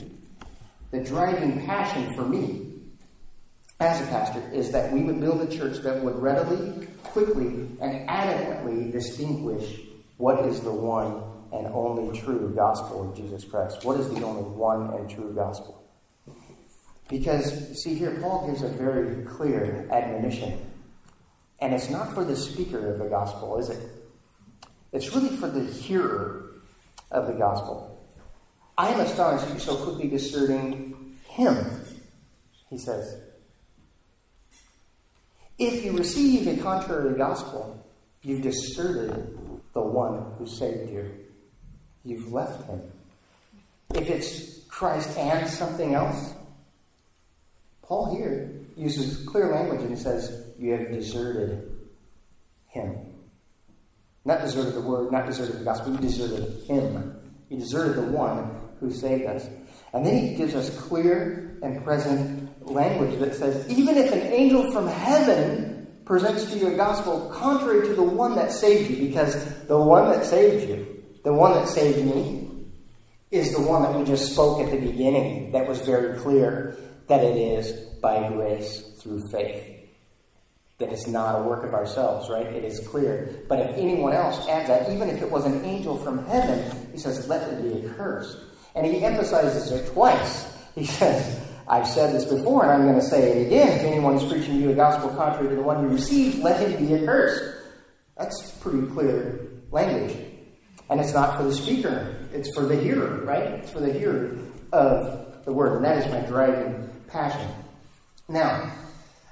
The 0.91 1.03
driving 1.03 1.65
passion 1.65 2.13
for 2.13 2.23
me 2.23 2.67
as 3.79 4.01
a 4.01 4.05
pastor 4.07 4.43
is 4.53 4.71
that 4.71 4.91
we 4.91 5.03
would 5.03 5.19
build 5.19 5.41
a 5.41 5.57
church 5.57 5.77
that 5.79 6.03
would 6.03 6.15
readily, 6.17 6.87
quickly, 7.03 7.67
and 7.81 8.09
adequately 8.09 8.91
distinguish 8.91 9.79
what 10.17 10.45
is 10.45 10.59
the 10.61 10.71
one 10.71 11.23
and 11.51 11.67
only 11.67 12.19
true 12.19 12.53
gospel 12.55 13.09
of 13.09 13.15
Jesus 13.15 13.43
Christ. 13.45 13.83
What 13.83 13.99
is 13.99 14.09
the 14.09 14.23
only 14.23 14.43
one 14.43 14.93
and 14.93 15.09
true 15.09 15.33
gospel? 15.33 15.83
Because, 17.07 17.81
see 17.81 17.95
here, 17.95 18.19
Paul 18.21 18.47
gives 18.47 18.61
a 18.61 18.67
very 18.67 19.23
clear 19.25 19.87
admonition. 19.91 20.59
And 21.59 21.73
it's 21.73 21.89
not 21.89 22.13
for 22.13 22.23
the 22.23 22.35
speaker 22.35 22.93
of 22.93 22.99
the 22.99 23.05
gospel, 23.05 23.57
is 23.57 23.69
it? 23.69 23.98
It's 24.91 25.13
really 25.13 25.35
for 25.37 25.47
the 25.47 25.63
hearer 25.63 26.49
of 27.11 27.27
the 27.27 27.33
gospel. 27.33 28.07
I 28.77 28.89
am 28.89 28.99
astonished 29.01 29.49
you're 29.49 29.59
so 29.59 29.75
quickly 29.75 30.07
discerning 30.07 31.17
him, 31.27 31.55
he 32.69 32.77
says. 32.77 33.17
If 35.57 35.83
you 35.83 35.91
receive 35.97 36.47
a 36.47 36.61
contrary 36.61 37.17
gospel, 37.17 37.85
you've 38.21 38.41
deserted 38.41 39.37
the 39.73 39.81
one 39.81 40.33
who 40.37 40.47
saved 40.47 40.89
you. 40.89 41.11
You've 42.05 42.31
left 42.31 42.65
him. 42.67 42.81
If 43.93 44.09
it's 44.09 44.59
Christ 44.69 45.17
and 45.17 45.47
something 45.49 45.93
else, 45.93 46.33
Paul 47.81 48.15
here 48.15 48.51
uses 48.77 49.25
clear 49.25 49.51
language 49.51 49.81
and 49.81 49.97
says, 49.97 50.45
You 50.57 50.71
have 50.73 50.89
deserted 50.89 51.75
him. 52.67 53.08
Not 54.25 54.41
deserted 54.41 54.75
the 54.75 54.81
word, 54.81 55.11
not 55.11 55.25
deserted 55.25 55.59
the 55.59 55.63
gospel, 55.63 55.93
you 55.93 55.99
deserted 55.99 56.63
him. 56.65 57.15
You 57.49 57.57
deserted 57.57 57.95
the 57.95 58.11
one 58.11 58.59
who 58.79 58.91
saved 58.91 59.25
us. 59.25 59.47
And 59.93 60.05
then 60.05 60.17
he 60.17 60.35
gives 60.35 60.55
us 60.55 60.69
clear 60.77 61.57
and 61.63 61.83
present 61.83 62.67
language 62.69 63.19
that 63.19 63.35
says, 63.35 63.67
even 63.69 63.97
if 63.97 64.11
an 64.11 64.21
angel 64.21 64.71
from 64.71 64.87
heaven 64.87 65.87
presents 66.05 66.51
to 66.51 66.57
you 66.57 66.67
a 66.67 66.75
gospel 66.75 67.31
contrary 67.33 67.87
to 67.87 67.93
the 67.93 68.03
one 68.03 68.35
that 68.35 68.51
saved 68.51 68.89
you, 68.89 69.07
because 69.07 69.35
the 69.65 69.77
one 69.77 70.09
that 70.11 70.25
saved 70.25 70.69
you, 70.69 71.03
the 71.23 71.33
one 71.33 71.53
that 71.53 71.67
saved 71.67 72.05
me, 72.05 72.49
is 73.31 73.53
the 73.53 73.61
one 73.61 73.83
that 73.83 73.93
we 73.93 74.03
just 74.03 74.33
spoke 74.33 74.59
at 74.59 74.71
the 74.71 74.79
beginning 74.79 75.51
that 75.51 75.67
was 75.67 75.79
very 75.81 76.17
clear 76.19 76.75
that 77.07 77.23
it 77.23 77.37
is 77.37 77.71
by 78.01 78.27
grace 78.29 78.81
through 79.01 79.21
faith. 79.29 79.68
That 80.79 80.91
it's 80.91 81.07
not 81.07 81.39
a 81.39 81.43
work 81.43 81.63
of 81.63 81.73
ourselves, 81.73 82.29
right? 82.29 82.45
It 82.45 82.63
is 82.63 82.79
clear. 82.87 83.43
But 83.47 83.59
if 83.59 83.77
anyone 83.77 84.13
else 84.13 84.47
adds 84.47 84.69
that, 84.69 84.89
even 84.91 85.09
if 85.09 85.21
it 85.21 85.29
was 85.29 85.45
an 85.45 85.63
angel 85.65 85.97
from 85.97 86.25
heaven, 86.25 86.89
he 86.91 86.97
says, 86.97 87.27
let 87.27 87.47
it 87.51 87.61
be 87.61 87.87
accursed. 87.87 88.37
And 88.75 88.85
he 88.85 89.03
emphasizes 89.03 89.71
it 89.71 89.91
twice. 89.91 90.57
He 90.75 90.85
says, 90.85 91.45
I've 91.67 91.87
said 91.87 92.15
this 92.15 92.25
before, 92.25 92.63
and 92.63 92.71
I'm 92.71 92.83
going 92.83 92.99
to 92.99 93.05
say 93.05 93.31
it 93.31 93.47
again. 93.47 93.79
If 93.79 93.83
anyone 93.83 94.15
is 94.15 94.23
preaching 94.23 94.55
you 94.61 94.71
a 94.71 94.73
gospel 94.73 95.09
contrary 95.09 95.49
to 95.49 95.55
the 95.55 95.61
one 95.61 95.83
you 95.83 95.89
received, 95.89 96.39
let 96.39 96.59
him 96.59 96.85
be 96.85 96.95
accursed. 96.95 97.57
That's 98.17 98.51
pretty 98.59 98.87
clear 98.87 99.49
language. 99.71 100.15
And 100.89 100.99
it's 100.99 101.13
not 101.13 101.37
for 101.37 101.43
the 101.43 101.53
speaker, 101.53 102.15
it's 102.33 102.53
for 102.55 102.65
the 102.65 102.75
hearer, 102.75 103.23
right? 103.23 103.43
It's 103.43 103.69
for 103.69 103.79
the 103.79 103.93
hearer 103.93 104.37
of 104.71 105.43
the 105.45 105.53
word. 105.53 105.75
And 105.75 105.85
that 105.85 105.97
is 105.97 106.11
my 106.11 106.21
driving 106.21 106.89
passion. 107.07 107.47
Now, 108.27 108.71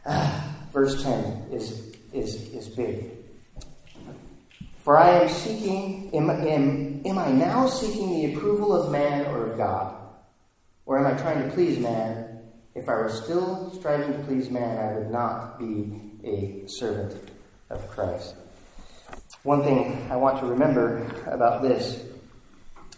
uh, 0.06 0.42
verse 0.72 1.04
10 1.04 1.48
is, 1.52 1.96
is, 2.14 2.36
is 2.54 2.68
big. 2.70 3.12
For 4.80 4.98
I 4.98 5.22
am 5.22 5.30
seeking, 5.30 6.10
am, 6.14 6.30
am, 6.30 7.02
am 7.06 7.20
I 7.20 7.32
now 7.32 7.68
seeking 7.68 8.10
the 8.10 8.34
approval 8.34 8.74
of 8.74 8.92
man 8.92 9.26
or 9.28 9.52
of 9.52 9.58
God? 9.58 9.96
Or 10.86 10.98
am 10.98 11.06
I 11.06 11.22
trying 11.22 11.44
to 11.44 11.54
please 11.54 11.78
man? 11.78 12.40
If 12.74 12.88
I 12.88 12.94
were 12.94 13.10
still 13.10 13.72
striving 13.78 14.14
to 14.14 14.24
please 14.24 14.50
man, 14.50 14.78
I 14.78 14.98
would 14.98 15.12
not 15.12 15.60
be 15.60 16.00
a 16.24 16.68
servant 16.68 17.32
of 17.70 17.86
Christ. 17.90 18.36
One 19.44 19.64
thing 19.64 20.08
I 20.10 20.16
want 20.16 20.40
to 20.40 20.46
remember 20.46 21.06
about 21.26 21.62
this 21.62 22.04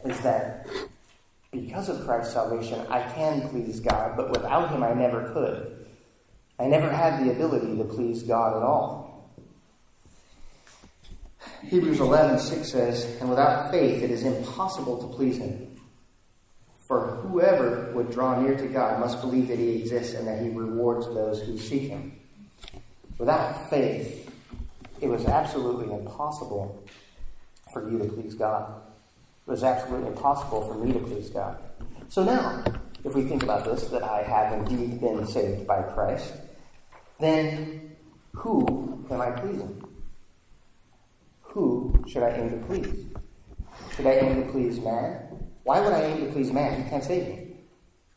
is 0.06 0.20
that 0.22 0.68
because 1.52 1.90
of 1.90 2.06
Christ's 2.06 2.34
salvation, 2.34 2.86
I 2.90 3.02
can 3.14 3.50
please 3.50 3.80
God, 3.80 4.16
but 4.16 4.30
without 4.30 4.70
Him, 4.70 4.84
I 4.84 4.94
never 4.94 5.32
could. 5.34 5.79
I 6.60 6.68
never 6.68 6.90
had 6.90 7.26
the 7.26 7.32
ability 7.32 7.78
to 7.78 7.86
please 7.86 8.24
God 8.24 8.58
at 8.58 8.64
all. 8.64 9.32
Hebrews 11.64 12.00
11, 12.00 12.40
6 12.40 12.72
says, 12.72 13.18
And 13.22 13.30
without 13.30 13.72
faith 13.72 14.04
it 14.04 14.12
is 14.12 14.24
impossible 14.24 14.98
to 15.00 15.16
please 15.16 15.38
him. 15.38 15.80
For 16.88 17.08
whoever 17.08 17.92
would 17.94 18.12
draw 18.12 18.42
near 18.42 18.58
to 18.58 18.68
God 18.68 19.00
must 19.00 19.22
believe 19.22 19.48
that 19.48 19.60
he 19.60 19.82
exists 19.82 20.16
and 20.16 20.28
that 20.28 20.42
he 20.42 20.50
rewards 20.50 21.06
those 21.08 21.42
who 21.42 21.58
seek 21.58 21.84
him. 21.84 22.20
Without 23.18 23.70
faith, 23.70 24.34
it 25.00 25.08
was 25.08 25.26
absolutely 25.26 25.94
impossible 25.94 26.84
for 27.72 27.90
you 27.90 28.00
to 28.00 28.06
please 28.06 28.34
God. 28.34 28.82
It 29.48 29.52
was 29.52 29.64
absolutely 29.64 30.08
impossible 30.08 30.68
for 30.68 30.74
me 30.74 30.92
to 30.94 31.00
please 31.00 31.30
God. 31.30 31.58
So 32.10 32.24
now, 32.24 32.64
if 33.06 33.14
we 33.14 33.24
think 33.24 33.44
about 33.44 33.66
this, 33.66 33.86
that 33.90 34.04
I 34.04 34.24
have 34.24 34.54
indeed 34.54 35.00
been 35.00 35.26
saved 35.28 35.68
by 35.68 35.84
Christ, 35.84 36.34
then 37.20 37.96
who 38.34 39.06
am 39.12 39.22
I 39.22 39.32
pleasing? 39.32 39.84
Who 41.42 42.04
should 42.08 42.24
I 42.24 42.30
aim 42.30 42.50
to 42.52 42.66
please? 42.66 43.06
Should 43.96 44.08
I 44.08 44.12
aim 44.12 44.44
to 44.44 44.52
please 44.52 44.80
man? 44.80 45.28
Why 45.64 45.82
would 45.82 45.94
I 45.94 46.02
aim 46.04 46.26
to 46.26 46.32
please 46.32 46.52
man? 46.52 46.84
He 46.84 46.90
can't 46.90 47.04
save 47.04 47.28
me. 47.28 47.56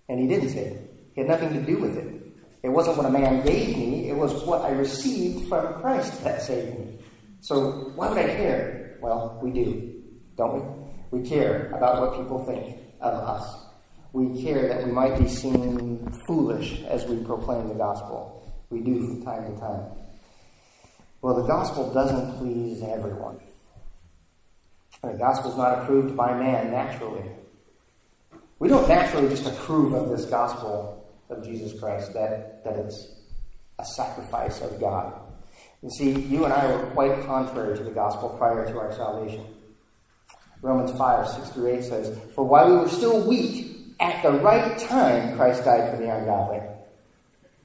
And 0.08 0.20
he 0.20 0.26
didn't 0.26 0.50
save 0.50 0.72
me. 0.72 0.80
He 1.14 1.20
had 1.22 1.28
nothing 1.28 1.52
to 1.54 1.60
do 1.60 1.78
with 1.78 1.96
it. 1.96 2.22
It 2.62 2.68
wasn't 2.68 2.96
what 2.96 3.06
a 3.06 3.10
man 3.10 3.44
gave 3.44 3.76
me, 3.76 4.08
it 4.08 4.16
was 4.16 4.44
what 4.44 4.62
I 4.62 4.70
received 4.70 5.48
from 5.48 5.80
Christ 5.80 6.22
that 6.22 6.42
saved 6.42 6.78
me. 6.78 6.98
So 7.40 7.90
why 7.96 8.08
would 8.08 8.18
I 8.18 8.26
care? 8.26 8.98
Well, 9.00 9.40
we 9.42 9.50
do, 9.50 10.00
don't 10.36 10.54
we? 11.10 11.18
We 11.18 11.28
care 11.28 11.72
about 11.72 12.00
what 12.00 12.16
people 12.16 12.44
think 12.44 12.78
of 13.00 13.14
us. 13.14 13.66
We 14.12 14.42
care 14.42 14.68
that 14.68 14.86
we 14.86 14.92
might 14.92 15.18
be 15.18 15.26
seen 15.26 16.08
foolish 16.26 16.82
as 16.84 17.04
we 17.06 17.16
proclaim 17.24 17.66
the 17.66 17.74
gospel. 17.74 18.31
We 18.72 18.80
do 18.80 19.06
from 19.06 19.22
time 19.22 19.54
to 19.54 19.60
time. 19.60 19.82
Well, 21.20 21.34
the 21.34 21.46
gospel 21.46 21.92
doesn't 21.92 22.38
please 22.38 22.82
everyone. 22.82 23.38
The 25.02 25.12
gospel 25.12 25.50
is 25.50 25.58
not 25.58 25.80
approved 25.80 26.16
by 26.16 26.32
man 26.32 26.70
naturally. 26.70 27.22
We 28.58 28.68
don't 28.68 28.88
naturally 28.88 29.28
just 29.28 29.46
approve 29.46 29.92
of 29.92 30.08
this 30.08 30.24
gospel 30.24 31.06
of 31.28 31.44
Jesus 31.44 31.78
Christ, 31.78 32.14
that, 32.14 32.64
that 32.64 32.76
it's 32.76 33.08
a 33.78 33.84
sacrifice 33.84 34.62
of 34.62 34.80
God. 34.80 35.20
You 35.82 35.90
see, 35.90 36.12
you 36.12 36.44
and 36.44 36.52
I 36.54 36.66
were 36.74 36.86
quite 36.92 37.26
contrary 37.26 37.76
to 37.76 37.84
the 37.84 37.90
gospel 37.90 38.30
prior 38.30 38.64
to 38.72 38.78
our 38.78 38.92
salvation. 38.92 39.44
Romans 40.62 40.96
5, 40.96 41.28
6 41.28 41.48
through 41.50 41.76
8 41.76 41.84
says, 41.84 42.18
For 42.34 42.46
while 42.46 42.70
we 42.70 42.76
were 42.76 42.88
still 42.88 43.26
weak, 43.28 43.96
at 44.00 44.22
the 44.22 44.30
right 44.30 44.78
time 44.78 45.36
Christ 45.36 45.64
died 45.64 45.90
for 45.90 45.96
the 45.98 46.08
ungodly. 46.08 46.60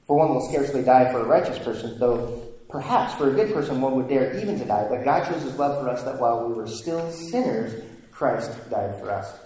For 0.08 0.16
one 0.16 0.30
will 0.30 0.48
scarcely 0.48 0.82
die 0.82 1.12
for 1.12 1.20
a 1.20 1.24
righteous 1.24 1.58
person, 1.58 1.98
though 1.98 2.42
perhaps 2.70 3.14
for 3.14 3.30
a 3.30 3.34
good 3.34 3.52
person 3.52 3.82
one 3.82 3.94
would 3.96 4.08
dare 4.08 4.34
even 4.38 4.58
to 4.58 4.64
die. 4.64 4.86
But 4.88 5.04
God 5.04 5.26
shows 5.26 5.42
his 5.42 5.54
love 5.56 5.82
for 5.82 5.90
us 5.90 6.02
that 6.04 6.18
while 6.18 6.48
we 6.48 6.54
were 6.54 6.66
still 6.66 7.12
sinners, 7.12 7.84
Christ 8.10 8.50
died 8.70 8.98
for 8.98 9.10
us. 9.10 9.38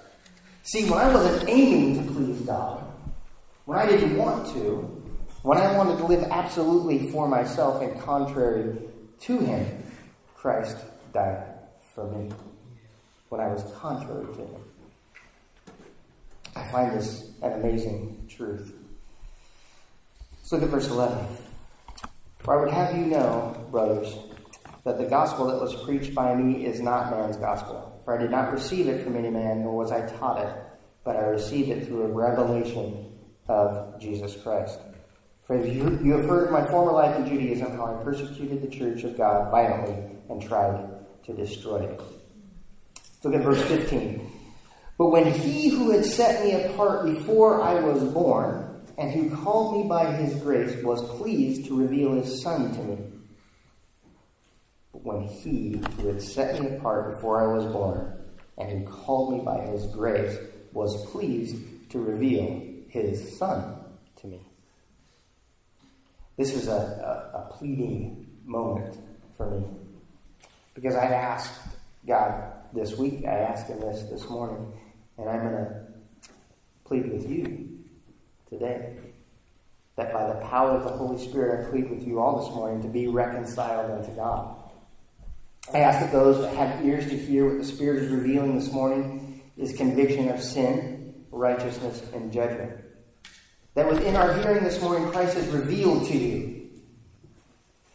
See, 0.62 0.88
when 0.88 1.00
I 1.00 1.12
wasn't 1.12 1.48
aiming 1.48 2.06
to 2.06 2.12
please 2.12 2.40
God, 2.42 2.84
when 3.64 3.76
I 3.76 3.86
didn't 3.86 4.16
want 4.16 4.54
to, 4.54 5.02
when 5.42 5.58
I 5.58 5.76
wanted 5.76 5.98
to 5.98 6.06
live 6.06 6.22
absolutely 6.30 7.10
for 7.10 7.26
myself 7.26 7.82
and 7.82 8.00
contrary 8.00 8.78
to 9.22 9.38
Him, 9.38 9.82
Christ 10.36 10.76
died 11.12 11.44
for 11.92 12.08
me. 12.08 12.30
When 13.30 13.40
I 13.40 13.48
was 13.48 13.64
contrary 13.80 14.32
to 14.32 14.40
Him. 14.42 14.62
I 16.54 16.70
find 16.70 16.92
this 16.92 17.32
an 17.42 17.54
amazing 17.54 18.28
truth. 18.30 18.76
Look 20.52 20.62
at 20.62 20.68
verse 20.68 20.88
11. 20.88 21.18
For 22.40 22.58
I 22.58 22.62
would 22.62 22.74
have 22.74 22.94
you 22.94 23.06
know, 23.06 23.56
brothers, 23.70 24.14
that 24.84 24.98
the 24.98 25.06
gospel 25.06 25.46
that 25.46 25.58
was 25.58 25.74
preached 25.82 26.14
by 26.14 26.34
me 26.34 26.66
is 26.66 26.78
not 26.78 27.10
man's 27.10 27.38
gospel. 27.38 28.02
For 28.04 28.18
I 28.18 28.20
did 28.20 28.30
not 28.30 28.52
receive 28.52 28.86
it 28.86 29.02
from 29.02 29.16
any 29.16 29.30
man, 29.30 29.62
nor 29.62 29.74
was 29.74 29.90
I 29.90 30.06
taught 30.18 30.44
it, 30.44 30.54
but 31.04 31.16
I 31.16 31.20
received 31.20 31.70
it 31.70 31.86
through 31.86 32.02
a 32.02 32.08
revelation 32.08 33.12
of 33.48 33.98
Jesus 33.98 34.36
Christ. 34.42 34.78
For 35.46 35.56
you, 35.56 35.98
you 36.04 36.12
have 36.18 36.26
heard 36.26 36.48
of 36.48 36.52
my 36.52 36.66
former 36.66 36.92
life 36.92 37.16
in 37.16 37.26
Judaism, 37.26 37.74
how 37.74 37.86
I 37.86 38.04
persecuted 38.04 38.60
the 38.60 38.68
church 38.68 39.04
of 39.04 39.16
God 39.16 39.50
violently 39.50 40.18
and 40.28 40.42
tried 40.42 40.86
to 41.24 41.32
destroy 41.32 41.78
it. 41.78 42.00
Look 43.24 43.34
at 43.34 43.42
verse 43.42 43.62
15. 43.62 44.30
But 44.98 45.06
when 45.06 45.32
he 45.32 45.70
who 45.70 45.92
had 45.92 46.04
set 46.04 46.44
me 46.44 46.52
apart 46.52 47.06
before 47.06 47.62
I 47.62 47.80
was 47.80 48.04
born, 48.04 48.71
and 49.02 49.10
who 49.10 49.36
called 49.36 49.76
me 49.76 49.88
by 49.88 50.12
his 50.12 50.40
grace, 50.40 50.80
was 50.84 51.02
pleased 51.18 51.66
to 51.66 51.76
reveal 51.76 52.12
his 52.12 52.40
Son 52.40 52.72
to 52.72 52.82
me. 52.84 52.98
But 54.92 55.02
when 55.02 55.22
he 55.22 55.82
who 55.96 56.06
had 56.06 56.22
set 56.22 56.60
me 56.60 56.76
apart 56.76 57.16
before 57.16 57.42
I 57.42 57.52
was 57.52 57.66
born 57.72 58.16
and 58.56 58.70
who 58.70 58.92
called 58.92 59.36
me 59.36 59.44
by 59.44 59.58
his 59.62 59.86
grace 59.88 60.38
was 60.72 61.10
pleased 61.10 61.90
to 61.90 61.98
reveal 61.98 62.62
his 62.88 63.36
Son 63.38 63.74
to 64.20 64.26
me. 64.28 64.40
This 66.36 66.54
was 66.54 66.68
a, 66.68 66.70
a, 66.70 67.38
a 67.38 67.52
pleading 67.58 68.28
moment 68.44 68.96
for 69.36 69.50
me. 69.50 69.66
Because 70.74 70.94
I 70.94 71.06
asked 71.06 71.60
God 72.06 72.52
this 72.72 72.96
week, 72.96 73.24
I 73.26 73.34
asked 73.34 73.66
him 73.66 73.80
this 73.80 74.04
this 74.04 74.30
morning, 74.30 74.72
and 75.18 75.28
I'm 75.28 75.40
going 75.40 75.54
to 75.54 75.86
plead 76.84 77.12
with 77.12 77.28
you 77.28 77.71
today 78.52 78.94
that 79.96 80.12
by 80.12 80.26
the 80.26 80.40
power 80.46 80.70
of 80.70 80.84
the 80.84 80.90
Holy 80.90 81.22
Spirit, 81.22 81.66
I 81.66 81.70
plead 81.70 81.90
with 81.90 82.06
you 82.06 82.20
all 82.20 82.42
this 82.42 82.54
morning 82.54 82.82
to 82.82 82.88
be 82.88 83.08
reconciled 83.08 83.90
unto 83.90 84.14
God. 84.14 84.56
I 85.72 85.78
ask 85.78 86.00
that 86.00 86.12
those 86.12 86.40
that 86.40 86.54
have 86.56 86.84
ears 86.84 87.08
to 87.10 87.16
hear 87.16 87.46
what 87.48 87.58
the 87.58 87.64
Spirit 87.64 88.02
is 88.02 88.10
revealing 88.10 88.58
this 88.58 88.72
morning 88.72 89.42
is 89.56 89.76
conviction 89.76 90.28
of 90.28 90.42
sin, 90.42 91.14
righteousness, 91.30 92.02
and 92.14 92.32
judgment. 92.32 92.72
That 93.74 93.88
within 93.88 94.16
our 94.16 94.34
hearing 94.34 94.64
this 94.64 94.80
morning, 94.80 95.10
Christ 95.10 95.34
has 95.34 95.46
revealed 95.48 96.06
to 96.08 96.16
you 96.16 96.70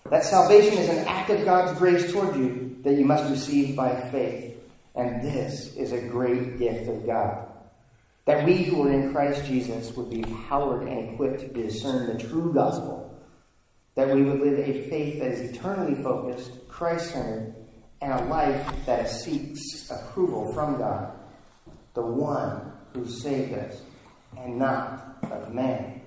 that 0.09 0.23
salvation 0.23 0.77
is 0.77 0.89
an 0.89 1.05
act 1.07 1.29
of 1.29 1.43
God's 1.43 1.77
grace 1.77 2.11
toward 2.11 2.35
you 2.35 2.77
that 2.83 2.93
you 2.93 3.05
must 3.05 3.29
receive 3.29 3.75
by 3.75 3.95
faith. 4.11 4.55
And 4.95 5.21
this 5.21 5.75
is 5.75 5.91
a 5.91 6.01
great 6.01 6.57
gift 6.57 6.87
of 6.89 7.05
God. 7.05 7.46
That 8.27 8.45
we 8.45 8.57
who 8.57 8.83
are 8.83 8.91
in 8.91 9.13
Christ 9.13 9.45
Jesus 9.45 9.95
would 9.95 10.09
be 10.09 10.19
empowered 10.19 10.85
and 10.85 11.13
equipped 11.13 11.39
to 11.39 11.47
discern 11.47 12.07
the 12.07 12.21
true 12.21 12.53
gospel. 12.53 13.17
That 13.95 14.13
we 14.13 14.21
would 14.21 14.41
live 14.41 14.59
a 14.59 14.89
faith 14.89 15.19
that 15.19 15.31
is 15.31 15.51
eternally 15.51 15.95
focused, 16.03 16.67
Christ 16.67 17.13
centered, 17.13 17.55
and 18.01 18.11
a 18.11 18.25
life 18.25 18.69
that 18.85 19.09
seeks 19.09 19.89
approval 19.89 20.53
from 20.53 20.77
God, 20.77 21.13
the 21.93 22.05
one 22.05 22.73
who 22.93 23.07
saved 23.07 23.53
us, 23.53 23.81
and 24.37 24.59
not 24.59 25.17
of 25.31 25.53
man. 25.53 26.01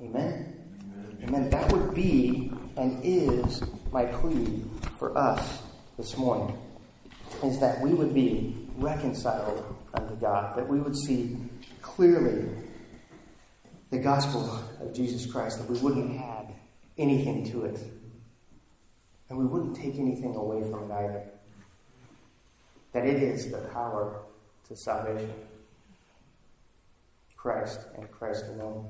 Amen? 0.00 0.54
Amen. 0.94 1.18
Amen. 1.24 1.50
That 1.50 1.70
would 1.72 1.92
be 1.94 2.52
and 2.76 3.00
is 3.02 3.60
my 3.90 4.04
plea 4.04 4.62
for 4.98 5.16
us 5.18 5.62
this 5.96 6.16
morning, 6.16 6.56
is 7.42 7.58
that 7.58 7.80
we 7.80 7.92
would 7.92 8.14
be 8.14 8.56
reconciled 8.76 9.76
unto 9.94 10.14
God, 10.16 10.56
that 10.56 10.68
we 10.68 10.78
would 10.80 10.96
see 10.96 11.36
clearly 11.96 12.46
the 13.90 13.98
gospel 13.98 14.62
of 14.82 14.92
Jesus 14.92 15.24
Christ, 15.24 15.58
that 15.58 15.70
we 15.70 15.78
wouldn't 15.78 16.20
add 16.20 16.52
anything 16.98 17.50
to 17.52 17.64
it 17.64 17.80
and 19.30 19.38
we 19.38 19.46
wouldn't 19.46 19.74
take 19.74 19.98
anything 19.98 20.36
away 20.36 20.62
from 20.70 20.90
it 20.90 20.94
either. 20.94 21.22
That 22.92 23.06
it 23.06 23.22
is 23.22 23.50
the 23.50 23.58
power 23.72 24.20
to 24.68 24.76
salvation. 24.76 25.32
Christ 27.34 27.80
and 27.96 28.10
Christ 28.10 28.44
alone. 28.48 28.88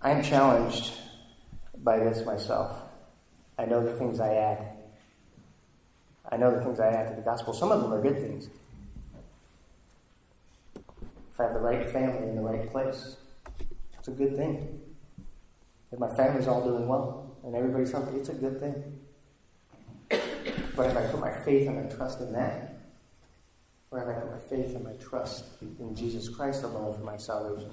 I 0.00 0.12
am 0.12 0.22
challenged 0.22 0.92
by 1.78 1.98
this 1.98 2.24
myself. 2.24 2.80
I 3.58 3.64
know 3.64 3.84
the 3.84 3.92
things 3.94 4.20
I 4.20 4.34
add. 4.34 4.68
I 6.30 6.36
know 6.36 6.54
the 6.54 6.62
things 6.62 6.78
I 6.78 6.88
add 6.88 7.08
to 7.08 7.16
the 7.16 7.22
gospel. 7.22 7.54
Some 7.54 7.72
of 7.72 7.82
them 7.82 7.92
are 7.92 8.00
good 8.00 8.20
things. 8.20 8.48
I 11.40 11.44
have 11.44 11.54
the 11.54 11.60
right 11.60 11.86
family 11.86 12.28
in 12.28 12.36
the 12.36 12.42
right 12.42 12.70
place, 12.70 13.16
it's 13.98 14.08
a 14.08 14.10
good 14.10 14.36
thing. 14.36 14.78
If 15.90 15.98
my 15.98 16.14
family's 16.14 16.46
all 16.46 16.62
doing 16.62 16.86
well, 16.86 17.34
and 17.44 17.54
everybody's 17.54 17.92
healthy, 17.92 18.18
it's 18.18 18.28
a 18.28 18.34
good 18.34 18.60
thing. 18.60 19.00
But 20.76 20.90
if 20.90 20.96
I 20.96 21.06
put 21.06 21.20
my 21.20 21.32
faith 21.44 21.66
and 21.66 21.82
my 21.82 21.90
trust 21.94 22.20
in 22.20 22.32
that, 22.34 22.78
or 23.90 24.02
if 24.02 24.08
I 24.08 24.20
put 24.20 24.30
my 24.30 24.38
faith 24.38 24.74
and 24.74 24.84
my 24.84 24.92
trust 24.94 25.46
in 25.62 25.94
Jesus 25.96 26.28
Christ 26.28 26.62
alone 26.62 26.94
for 26.94 27.04
my 27.04 27.16
salvation, 27.16 27.70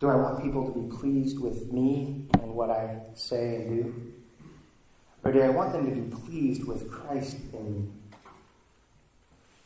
do 0.00 0.08
I 0.08 0.16
want 0.16 0.42
people 0.42 0.72
to 0.72 0.78
be 0.78 0.96
pleased 0.96 1.38
with 1.38 1.72
me 1.72 2.26
and 2.34 2.52
what 2.52 2.70
I 2.70 2.98
say 3.14 3.56
and 3.56 3.84
do? 3.84 4.12
Or 5.22 5.30
do 5.30 5.40
I 5.40 5.50
want 5.50 5.72
them 5.72 5.88
to 5.88 6.00
be 6.00 6.16
pleased 6.26 6.66
with 6.66 6.90
Christ 6.90 7.36
in 7.52 7.72
me? 7.72 7.88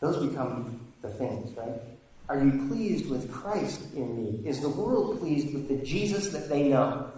Those 0.01 0.25
become 0.29 0.79
the 1.01 1.09
things, 1.09 1.57
right? 1.57 1.96
Are 2.29 2.43
you 2.43 2.67
pleased 2.69 3.09
with 3.09 3.31
Christ 3.31 3.83
in 3.95 4.17
me? 4.17 4.49
Is 4.49 4.61
the 4.61 4.69
world 4.69 5.21
pleased 5.21 5.55
with 5.55 5.69
the 5.69 5.77
Jesus 5.85 6.31
that 6.33 6.49
they 6.49 6.69
know? 6.69 7.11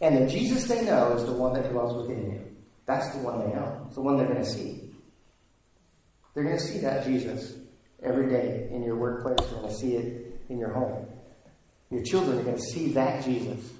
And 0.00 0.16
the 0.16 0.26
Jesus 0.26 0.66
they 0.66 0.84
know 0.84 1.12
is 1.12 1.24
the 1.24 1.32
one 1.32 1.54
that 1.54 1.70
dwells 1.70 1.96
within 1.96 2.32
you. 2.32 2.56
That's 2.86 3.08
the 3.14 3.18
one 3.18 3.40
they 3.40 3.54
know. 3.54 3.82
It's 3.86 3.94
the 3.94 4.02
one 4.02 4.16
they're 4.16 4.26
going 4.26 4.42
to 4.42 4.50
see. 4.50 4.90
They're 6.34 6.44
going 6.44 6.58
to 6.58 6.62
see 6.62 6.78
that 6.78 7.04
Jesus 7.04 7.54
every 8.02 8.28
day 8.28 8.68
in 8.72 8.82
your 8.82 8.96
workplace. 8.96 9.38
They're 9.48 9.60
going 9.60 9.68
to 9.68 9.74
see 9.74 9.94
it 9.94 10.40
in 10.48 10.58
your 10.58 10.72
home. 10.72 11.06
Your 11.90 12.02
children 12.02 12.38
are 12.38 12.42
going 12.42 12.56
to 12.56 12.62
see 12.62 12.92
that 12.92 13.24
Jesus, 13.24 13.72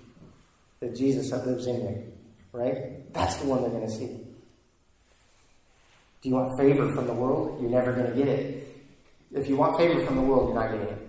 the 0.80 0.88
Jesus 0.88 1.30
that 1.30 1.46
lives 1.46 1.66
in 1.66 1.76
you, 1.76 2.12
right? 2.52 3.12
That's 3.12 3.36
the 3.36 3.46
one 3.46 3.62
they're 3.62 3.70
going 3.70 3.86
to 3.86 3.92
see. 3.92 4.24
Do 6.20 6.28
you 6.28 6.34
want 6.34 6.58
favor 6.58 6.92
from 6.92 7.06
the 7.06 7.12
world? 7.12 7.60
You're 7.60 7.70
never 7.70 7.92
going 7.92 8.10
to 8.10 8.16
get 8.16 8.28
it. 8.28 8.67
If 9.32 9.48
you 9.48 9.56
want 9.56 9.76
favor 9.76 10.04
from 10.06 10.16
the 10.16 10.22
world, 10.22 10.48
you're 10.48 10.62
not 10.62 10.72
getting 10.72 10.88
it. 10.88 11.08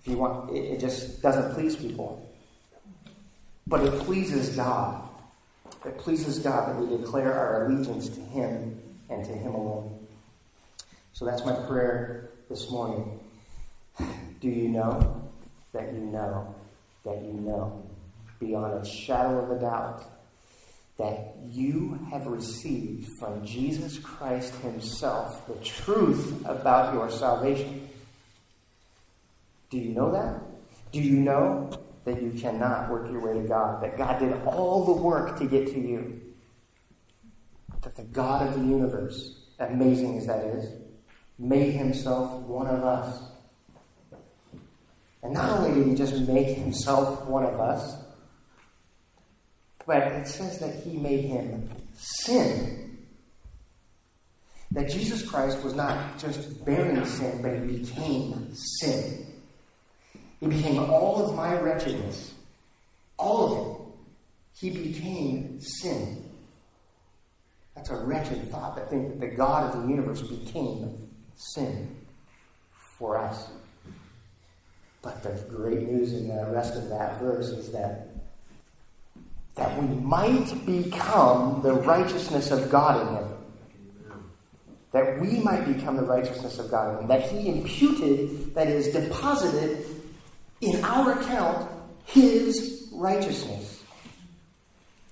If 0.00 0.08
you 0.08 0.16
want, 0.16 0.50
it, 0.50 0.60
it 0.60 0.80
just 0.80 1.22
doesn't 1.22 1.54
please 1.54 1.76
people. 1.76 2.28
But 3.66 3.84
it 3.84 4.00
pleases 4.00 4.56
God. 4.56 5.08
It 5.84 5.98
pleases 5.98 6.38
God 6.38 6.68
that 6.68 6.76
we 6.76 6.96
declare 6.96 7.32
our 7.32 7.66
allegiance 7.66 8.08
to 8.08 8.20
Him 8.20 8.80
and 9.10 9.24
to 9.24 9.32
Him 9.32 9.54
alone. 9.54 10.06
So 11.12 11.24
that's 11.24 11.44
my 11.44 11.54
prayer 11.66 12.30
this 12.48 12.70
morning. 12.70 13.20
Do 14.40 14.48
you 14.48 14.68
know 14.68 15.22
that 15.72 15.92
you 15.92 16.00
know 16.00 16.54
that 17.04 17.22
you 17.22 17.32
know 17.32 17.82
beyond 18.40 18.74
a 18.74 18.84
shadow 18.84 19.38
of 19.38 19.50
a 19.50 19.60
doubt 19.60 20.04
that 21.02 21.34
you 21.44 21.98
have 22.12 22.28
received 22.28 23.08
from 23.18 23.44
Jesus 23.44 23.98
Christ 23.98 24.54
Himself 24.56 25.48
the 25.48 25.54
truth 25.56 26.46
about 26.46 26.94
your 26.94 27.10
salvation? 27.10 27.88
Do 29.68 29.78
you 29.78 29.90
know 29.90 30.12
that? 30.12 30.40
Do 30.92 31.00
you 31.00 31.16
know 31.16 31.72
that 32.04 32.22
you 32.22 32.30
cannot 32.30 32.88
work 32.88 33.10
your 33.10 33.20
way 33.20 33.42
to 33.42 33.48
God? 33.48 33.82
That 33.82 33.98
God 33.98 34.20
did 34.20 34.32
all 34.46 34.84
the 34.84 35.02
work 35.02 35.36
to 35.40 35.46
get 35.46 35.66
to 35.68 35.80
you? 35.80 36.20
That 37.82 37.96
the 37.96 38.04
God 38.04 38.46
of 38.46 38.54
the 38.54 38.64
universe, 38.64 39.40
amazing 39.58 40.18
as 40.18 40.26
that 40.28 40.44
is, 40.44 40.70
made 41.36 41.72
Himself 41.72 42.42
one 42.42 42.68
of 42.68 42.84
us. 42.84 43.24
And 45.24 45.34
not 45.34 45.50
only 45.50 45.74
did 45.74 45.88
He 45.88 45.94
just 45.96 46.28
make 46.28 46.56
Himself 46.56 47.24
one 47.24 47.44
of 47.44 47.58
us, 47.58 48.01
but 49.86 49.98
it 49.98 50.26
says 50.26 50.58
that 50.58 50.74
He 50.82 50.96
made 50.96 51.24
Him 51.24 51.68
sin. 51.94 52.98
That 54.70 54.88
Jesus 54.90 55.28
Christ 55.28 55.62
was 55.62 55.74
not 55.74 56.18
just 56.18 56.64
bearing 56.64 57.04
sin, 57.04 57.42
but 57.42 57.52
He 57.52 57.78
became 57.78 58.54
sin. 58.54 59.26
He 60.40 60.46
became 60.46 60.78
all 60.78 61.24
of 61.24 61.36
my 61.36 61.58
wretchedness, 61.60 62.34
all 63.16 63.52
of 63.52 63.76
it. 63.76 63.82
He 64.60 64.70
became 64.70 65.60
sin. 65.60 66.28
That's 67.74 67.90
a 67.90 67.96
wretched 67.96 68.50
thought 68.50 68.76
to 68.76 68.84
think 68.86 69.08
that 69.08 69.20
the 69.20 69.34
God 69.34 69.74
of 69.74 69.82
the 69.82 69.88
universe 69.88 70.22
became 70.22 71.08
sin 71.34 71.96
for 72.98 73.18
us. 73.18 73.48
But 75.00 75.22
the 75.22 75.30
great 75.48 75.88
news 75.88 76.12
in 76.12 76.28
the 76.28 76.46
rest 76.50 76.76
of 76.76 76.88
that 76.90 77.18
verse 77.18 77.48
is 77.48 77.72
that 77.72 78.11
that 79.54 79.80
we 79.80 79.86
might 79.96 80.64
become 80.64 81.60
the 81.62 81.72
righteousness 81.72 82.50
of 82.50 82.70
God 82.70 83.06
in 83.06 83.14
him. 83.16 83.28
That 84.92 85.20
we 85.20 85.38
might 85.40 85.64
become 85.66 85.96
the 85.96 86.02
righteousness 86.02 86.58
of 86.58 86.70
God 86.70 86.94
in 86.94 87.02
him. 87.02 87.08
That 87.08 87.30
he 87.30 87.48
imputed, 87.48 88.54
that 88.54 88.68
is, 88.68 88.88
deposited 88.88 89.86
in 90.60 90.82
our 90.84 91.20
account 91.20 91.70
his 92.04 92.88
righteousness. 92.92 93.82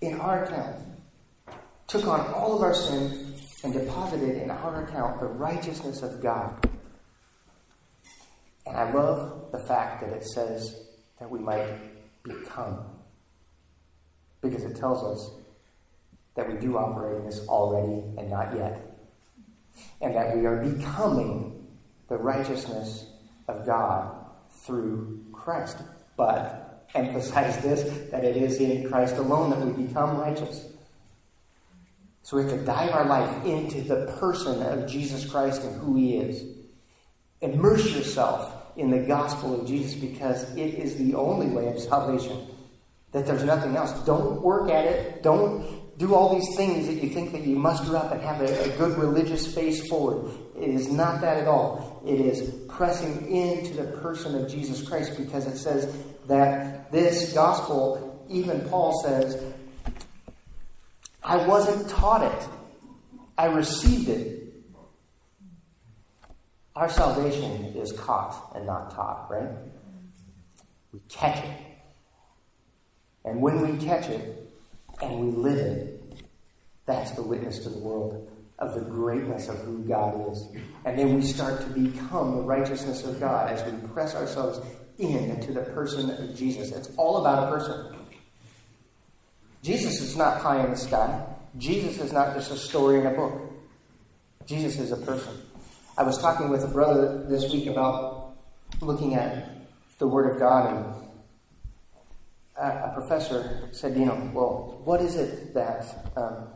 In 0.01 0.19
our 0.21 0.45
account. 0.45 0.77
Took 1.87 2.07
on 2.07 2.21
all 2.33 2.57
of 2.57 2.63
our 2.63 2.75
sin 2.75 3.35
and 3.65 3.73
deposited 3.73 4.43
in 4.43 4.51
our 4.51 4.85
account 4.85 5.21
the 5.21 5.27
righteousness 5.27 6.03
of 6.03 6.23
God. 6.23 6.67
And 8.67 8.77
I 8.77 8.91
love 8.93 9.51
the 9.53 9.59
fact 9.59 10.01
that 10.03 10.11
it 10.11 10.25
says 10.25 10.87
that 11.19 11.29
we 11.29 11.41
might 11.41 11.69
become. 12.23 13.00
Because 14.41 14.65
it 14.65 14.77
tells 14.77 15.03
us 15.05 15.35
that 16.35 16.51
we 16.51 16.59
do 16.59 16.79
operate 16.79 17.19
in 17.19 17.25
this 17.27 17.47
already 17.49 18.03
and 18.19 18.31
not 18.31 18.57
yet. 18.57 18.99
And 20.01 20.15
that 20.15 20.37
we 20.37 20.47
are 20.47 20.57
becoming 20.57 21.67
the 22.09 22.17
righteousness 22.17 23.07
of 23.49 23.67
God 23.67 24.15
through 24.51 25.25
Christ. 25.33 25.79
But 26.17 26.87
emphasize 26.95 27.63
this 27.63 28.11
that 28.11 28.25
it 28.25 28.37
is 28.37 28.59
in 28.59 28.89
Christ 28.89 29.17
alone 29.17 29.51
that 29.51 29.61
we 29.61 29.85
become 29.85 30.19
righteous. 30.19 30.67
So 32.23 32.37
we 32.37 32.45
have 32.45 32.53
to 32.53 32.65
dive 32.65 32.91
our 32.93 33.07
life 33.07 33.45
into 33.45 33.81
the 33.81 34.07
person 34.19 34.63
of 34.63 34.89
Jesus 34.89 35.29
Christ 35.29 35.63
and 35.63 35.81
who 35.81 35.97
he 35.97 36.17
is. 36.17 36.45
Immerse 37.41 37.93
yourself 37.93 38.55
in 38.77 38.91
the 38.91 39.01
gospel 39.01 39.61
of 39.61 39.67
Jesus 39.67 39.95
because 39.95 40.55
it 40.55 40.75
is 40.75 40.97
the 40.97 41.15
only 41.15 41.47
way 41.47 41.69
of 41.69 41.79
salvation. 41.79 42.47
That 43.13 43.27
there's 43.27 43.45
nothing 43.45 43.77
else. 43.77 43.93
Don't 44.05 44.41
work 44.41 44.71
at 44.71 44.85
it. 44.85 45.23
Don't 45.23 45.99
do 45.99 46.15
all 46.15 46.35
these 46.35 46.57
things 46.57 46.87
that 46.87 46.95
you 46.95 47.11
think 47.11 47.33
that 47.33 47.43
you 47.43 47.57
muster 47.57 47.95
up 47.95 48.11
and 48.11 48.23
have 48.23 48.41
a, 48.41 48.73
a 48.73 48.77
good 48.79 48.97
religious 48.97 49.53
face 49.55 49.87
forward. 49.87 50.33
It 50.57 50.71
is 50.71 50.89
not 50.89 51.21
that 51.21 51.37
at 51.37 51.47
all. 51.47 52.03
It 52.07 52.21
is 52.21 52.55
pressing 52.69 53.31
into 53.31 53.75
the 53.75 53.99
person 53.99 54.35
of 54.35 54.51
Jesus 54.51 54.87
Christ 54.87 55.17
because 55.19 55.47
it 55.47 55.59
says 55.59 55.95
that 56.27 56.91
this 56.91 57.35
gospel, 57.35 58.27
even 58.31 58.67
Paul 58.71 58.99
says, 59.03 59.43
I 61.23 61.47
wasn't 61.47 61.89
taught 61.91 62.23
it, 62.23 62.49
I 63.37 63.47
received 63.47 64.09
it. 64.09 64.55
Our 66.77 66.89
salvation 66.89 67.77
is 67.77 67.93
caught 67.93 68.53
and 68.55 68.65
not 68.65 68.95
taught, 68.95 69.31
right? 69.31 69.51
We 70.93 71.01
catch 71.11 71.45
it. 71.45 71.70
And 73.25 73.41
when 73.41 73.61
we 73.61 73.85
catch 73.85 74.09
it 74.09 74.51
and 75.03 75.21
we 75.21 75.31
live 75.37 75.59
it, 75.59 76.03
that's 76.87 77.13
the 77.13 77.23
witness 77.23 77.61
to 77.61 77.69
the 77.69 77.79
world 77.79 78.29
of 78.59 78.75
the 78.75 78.81
greatness 78.81 79.49
of 79.49 79.59
who 79.61 79.79
God 79.85 80.31
is. 80.33 80.47
And 80.85 80.99
then 80.99 81.15
we 81.15 81.23
start 81.23 81.61
to 81.61 81.67
become 81.69 82.37
the 82.37 82.43
righteousness 82.43 83.05
of 83.05 83.21
God 83.21 83.51
as 83.51 83.71
we 83.71 83.79
press 83.89 84.15
ourselves 84.15 84.61
into 84.99 85.53
the 85.53 85.63
person 85.63 86.11
of 86.11 86.37
Jesus. 86.37 86.73
It's 86.73 86.91
all 86.97 87.19
about 87.19 87.49
a 87.49 87.51
person. 87.51 87.97
Jesus 89.63 90.01
is 90.01 90.17
not 90.17 90.43
pie 90.43 90.65
in 90.65 90.71
the 90.71 90.77
sky. 90.77 91.25
Jesus 91.59 92.01
is 92.01 92.13
not 92.13 92.35
just 92.35 92.51
a 92.51 92.57
story 92.57 93.01
in 93.01 93.07
a 93.07 93.11
book. 93.11 93.41
Jesus 94.47 94.79
is 94.79 94.93
a 94.93 94.97
person. 94.97 95.35
I 95.97 96.03
was 96.03 96.19
talking 96.19 96.49
with 96.49 96.65
a 96.65 96.69
brother 96.69 97.25
this 97.29 97.53
week 97.53 97.67
about 97.67 98.35
looking 98.81 99.15
at 99.15 99.51
the 99.99 100.07
Word 100.07 100.33
of 100.33 100.39
God, 100.39 100.75
and 100.75 101.10
a, 102.61 102.93
professor 102.95 103.69
said, 103.73 103.97
"You 103.97 104.07
know, 104.07 104.31
well, 104.35 104.81
what 104.85 105.01
is 105.01 105.17
it 105.17 105.55
that 105.55 106.11
um, 106.17 106.49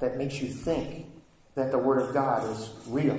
that 0.00 0.16
makes 0.16 0.40
you 0.40 0.48
think 0.48 1.06
that 1.54 1.70
the 1.70 1.78
Word 1.78 2.02
of 2.02 2.12
God 2.12 2.50
is 2.50 2.70
real?" 2.88 3.18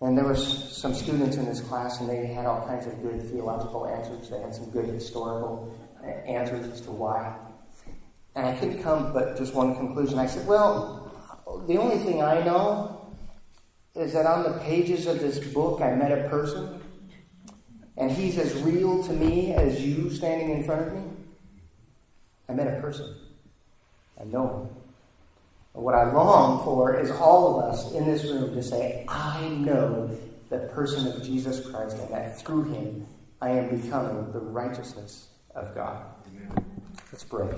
And 0.00 0.16
there 0.16 0.26
was 0.26 0.76
some 0.76 0.94
students 0.94 1.36
in 1.36 1.44
this 1.44 1.60
class, 1.60 2.00
and 2.00 2.08
they 2.08 2.26
had 2.26 2.46
all 2.46 2.64
kinds 2.66 2.86
of 2.86 3.02
good 3.02 3.20
theological 3.30 3.86
answers. 3.86 4.30
They 4.30 4.38
had 4.40 4.54
some 4.54 4.70
good 4.70 4.86
historical 4.86 5.74
answers 6.26 6.66
as 6.66 6.80
to 6.82 6.92
why. 6.92 7.36
And 8.36 8.46
I 8.46 8.54
couldn't 8.56 8.82
come 8.82 9.12
but 9.12 9.36
just 9.36 9.54
one 9.54 9.74
conclusion. 9.74 10.18
I 10.18 10.26
said, 10.26 10.46
well, 10.46 11.12
the 11.66 11.78
only 11.78 11.98
thing 11.98 12.22
I 12.22 12.44
know 12.44 13.12
is 13.96 14.12
that 14.12 14.26
on 14.26 14.44
the 14.44 14.58
pages 14.60 15.06
of 15.06 15.18
this 15.18 15.38
book 15.52 15.80
I 15.80 15.94
met 15.94 16.12
a 16.12 16.28
person, 16.28 16.80
and 17.98 18.10
he's 18.10 18.38
as 18.38 18.54
real 18.62 19.02
to 19.04 19.12
me 19.12 19.52
as 19.52 19.84
you 19.84 20.10
standing 20.10 20.50
in 20.50 20.64
front 20.64 20.86
of 20.86 20.94
me. 20.94 21.02
I 22.48 22.54
met 22.54 22.66
a 22.66 22.80
person. 22.80 23.14
I 24.20 24.24
know 24.24 24.48
him. 24.48 24.76
And 25.74 25.84
what 25.84 25.94
I 25.94 26.10
long 26.12 26.64
for 26.64 26.98
is 26.98 27.10
all 27.10 27.58
of 27.58 27.64
us 27.72 27.92
in 27.92 28.06
this 28.06 28.24
room 28.24 28.54
to 28.54 28.62
say, 28.62 29.04
I 29.08 29.48
know 29.48 30.16
the 30.48 30.58
person 30.72 31.06
of 31.08 31.22
Jesus 31.22 31.68
Christ, 31.68 31.98
and 31.98 32.10
that 32.10 32.40
through 32.40 32.64
him 32.72 33.06
I 33.42 33.50
am 33.50 33.80
becoming 33.80 34.32
the 34.32 34.38
righteousness 34.38 35.28
of 35.54 35.74
God. 35.74 36.04
Amen. 36.26 36.64
Let's 37.12 37.24
pray. 37.24 37.48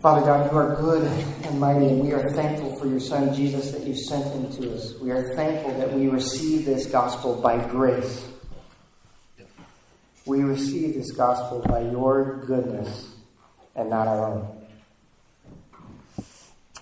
Father 0.00 0.26
God, 0.26 0.52
you 0.52 0.58
are 0.58 0.76
good 0.76 1.04
and 1.44 1.58
mighty, 1.58 1.86
and 1.86 2.00
we 2.02 2.12
are 2.12 2.28
thankful 2.30 2.76
for 2.76 2.86
your 2.86 3.00
Son 3.00 3.34
Jesus 3.34 3.72
that 3.72 3.82
you 3.82 3.94
sent 3.94 4.24
him 4.26 4.52
to 4.52 4.74
us. 4.74 4.94
We 5.00 5.10
are 5.10 5.34
thankful 5.34 5.72
that 5.78 5.92
we 5.92 6.08
receive 6.08 6.66
this 6.66 6.86
gospel 6.86 7.40
by 7.40 7.56
grace. 7.66 8.28
We 10.26 10.42
receive 10.42 10.94
this 10.94 11.12
gospel 11.12 11.64
by 11.66 11.82
your 11.90 12.44
goodness 12.46 13.14
and 13.74 13.88
not 13.88 14.08
our 14.08 14.32
own. 14.32 14.66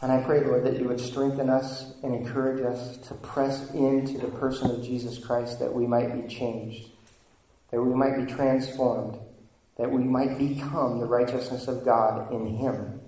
And 0.02 0.10
I 0.10 0.22
pray, 0.22 0.40
Lord, 0.40 0.64
that 0.64 0.78
you 0.78 0.88
would 0.88 1.00
strengthen 1.00 1.48
us 1.48 1.94
and 2.02 2.14
encourage 2.14 2.62
us 2.64 2.96
to 3.08 3.14
press 3.14 3.70
into 3.72 4.18
the 4.18 4.28
person 4.28 4.70
of 4.70 4.82
Jesus 4.82 5.18
Christ 5.18 5.60
that 5.60 5.72
we 5.72 5.86
might 5.86 6.12
be 6.20 6.34
changed, 6.34 6.88
that 7.70 7.80
we 7.80 7.94
might 7.94 8.26
be 8.26 8.32
transformed 8.32 9.18
that 9.76 9.90
we 9.90 10.04
might 10.04 10.38
become 10.38 11.00
the 11.00 11.06
righteousness 11.06 11.66
of 11.66 11.84
God 11.84 12.32
in 12.32 12.46
Him. 12.46 13.00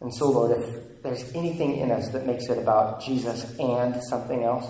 And 0.00 0.14
so, 0.14 0.30
Lord, 0.30 0.58
if 0.58 1.02
there's 1.02 1.32
anything 1.34 1.76
in 1.76 1.90
us 1.90 2.08
that 2.10 2.26
makes 2.26 2.48
it 2.48 2.58
about 2.58 3.02
Jesus 3.02 3.56
and 3.58 4.02
something 4.04 4.44
else, 4.44 4.66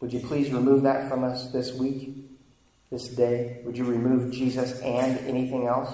would 0.00 0.12
you 0.12 0.20
please 0.20 0.52
remove 0.52 0.82
that 0.82 1.08
from 1.08 1.24
us 1.24 1.50
this 1.52 1.72
week, 1.74 2.14
this 2.90 3.08
day? 3.08 3.60
Would 3.64 3.76
you 3.76 3.84
remove 3.84 4.32
Jesus 4.32 4.80
and 4.80 5.18
anything 5.20 5.66
else? 5.66 5.92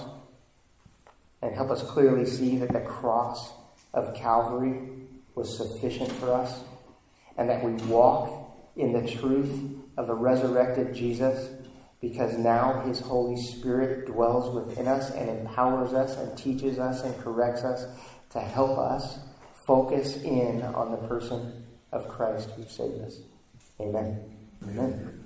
And 1.40 1.54
help 1.54 1.70
us 1.70 1.82
clearly 1.82 2.26
see 2.26 2.56
that 2.58 2.72
the 2.72 2.80
cross 2.80 3.52
of 3.94 4.14
Calvary 4.14 4.88
was 5.34 5.56
sufficient 5.56 6.10
for 6.12 6.32
us, 6.32 6.62
and 7.36 7.48
that 7.48 7.64
we 7.64 7.72
walk 7.86 8.56
in 8.76 8.92
the 8.92 9.10
truth 9.10 9.72
of 9.96 10.08
a 10.08 10.14
resurrected 10.14 10.94
Jesus 10.94 11.50
because 12.00 12.36
now 12.36 12.80
His 12.80 13.00
Holy 13.00 13.40
Spirit 13.40 14.06
dwells 14.06 14.54
within 14.54 14.88
us 14.88 15.10
and 15.12 15.30
empowers 15.30 15.92
us 15.94 16.16
and 16.16 16.36
teaches 16.36 16.78
us 16.78 17.02
and 17.04 17.16
corrects 17.22 17.62
us 17.62 17.86
to 18.30 18.40
help 18.40 18.76
us 18.76 19.20
focus 19.66 20.16
in 20.22 20.62
on 20.62 20.90
the 20.90 21.08
person 21.08 21.64
of 21.92 22.08
Christ 22.08 22.50
who 22.56 22.64
saved 22.64 23.00
us. 23.02 23.18
Amen. 23.80 24.20
Amen. 24.64 25.21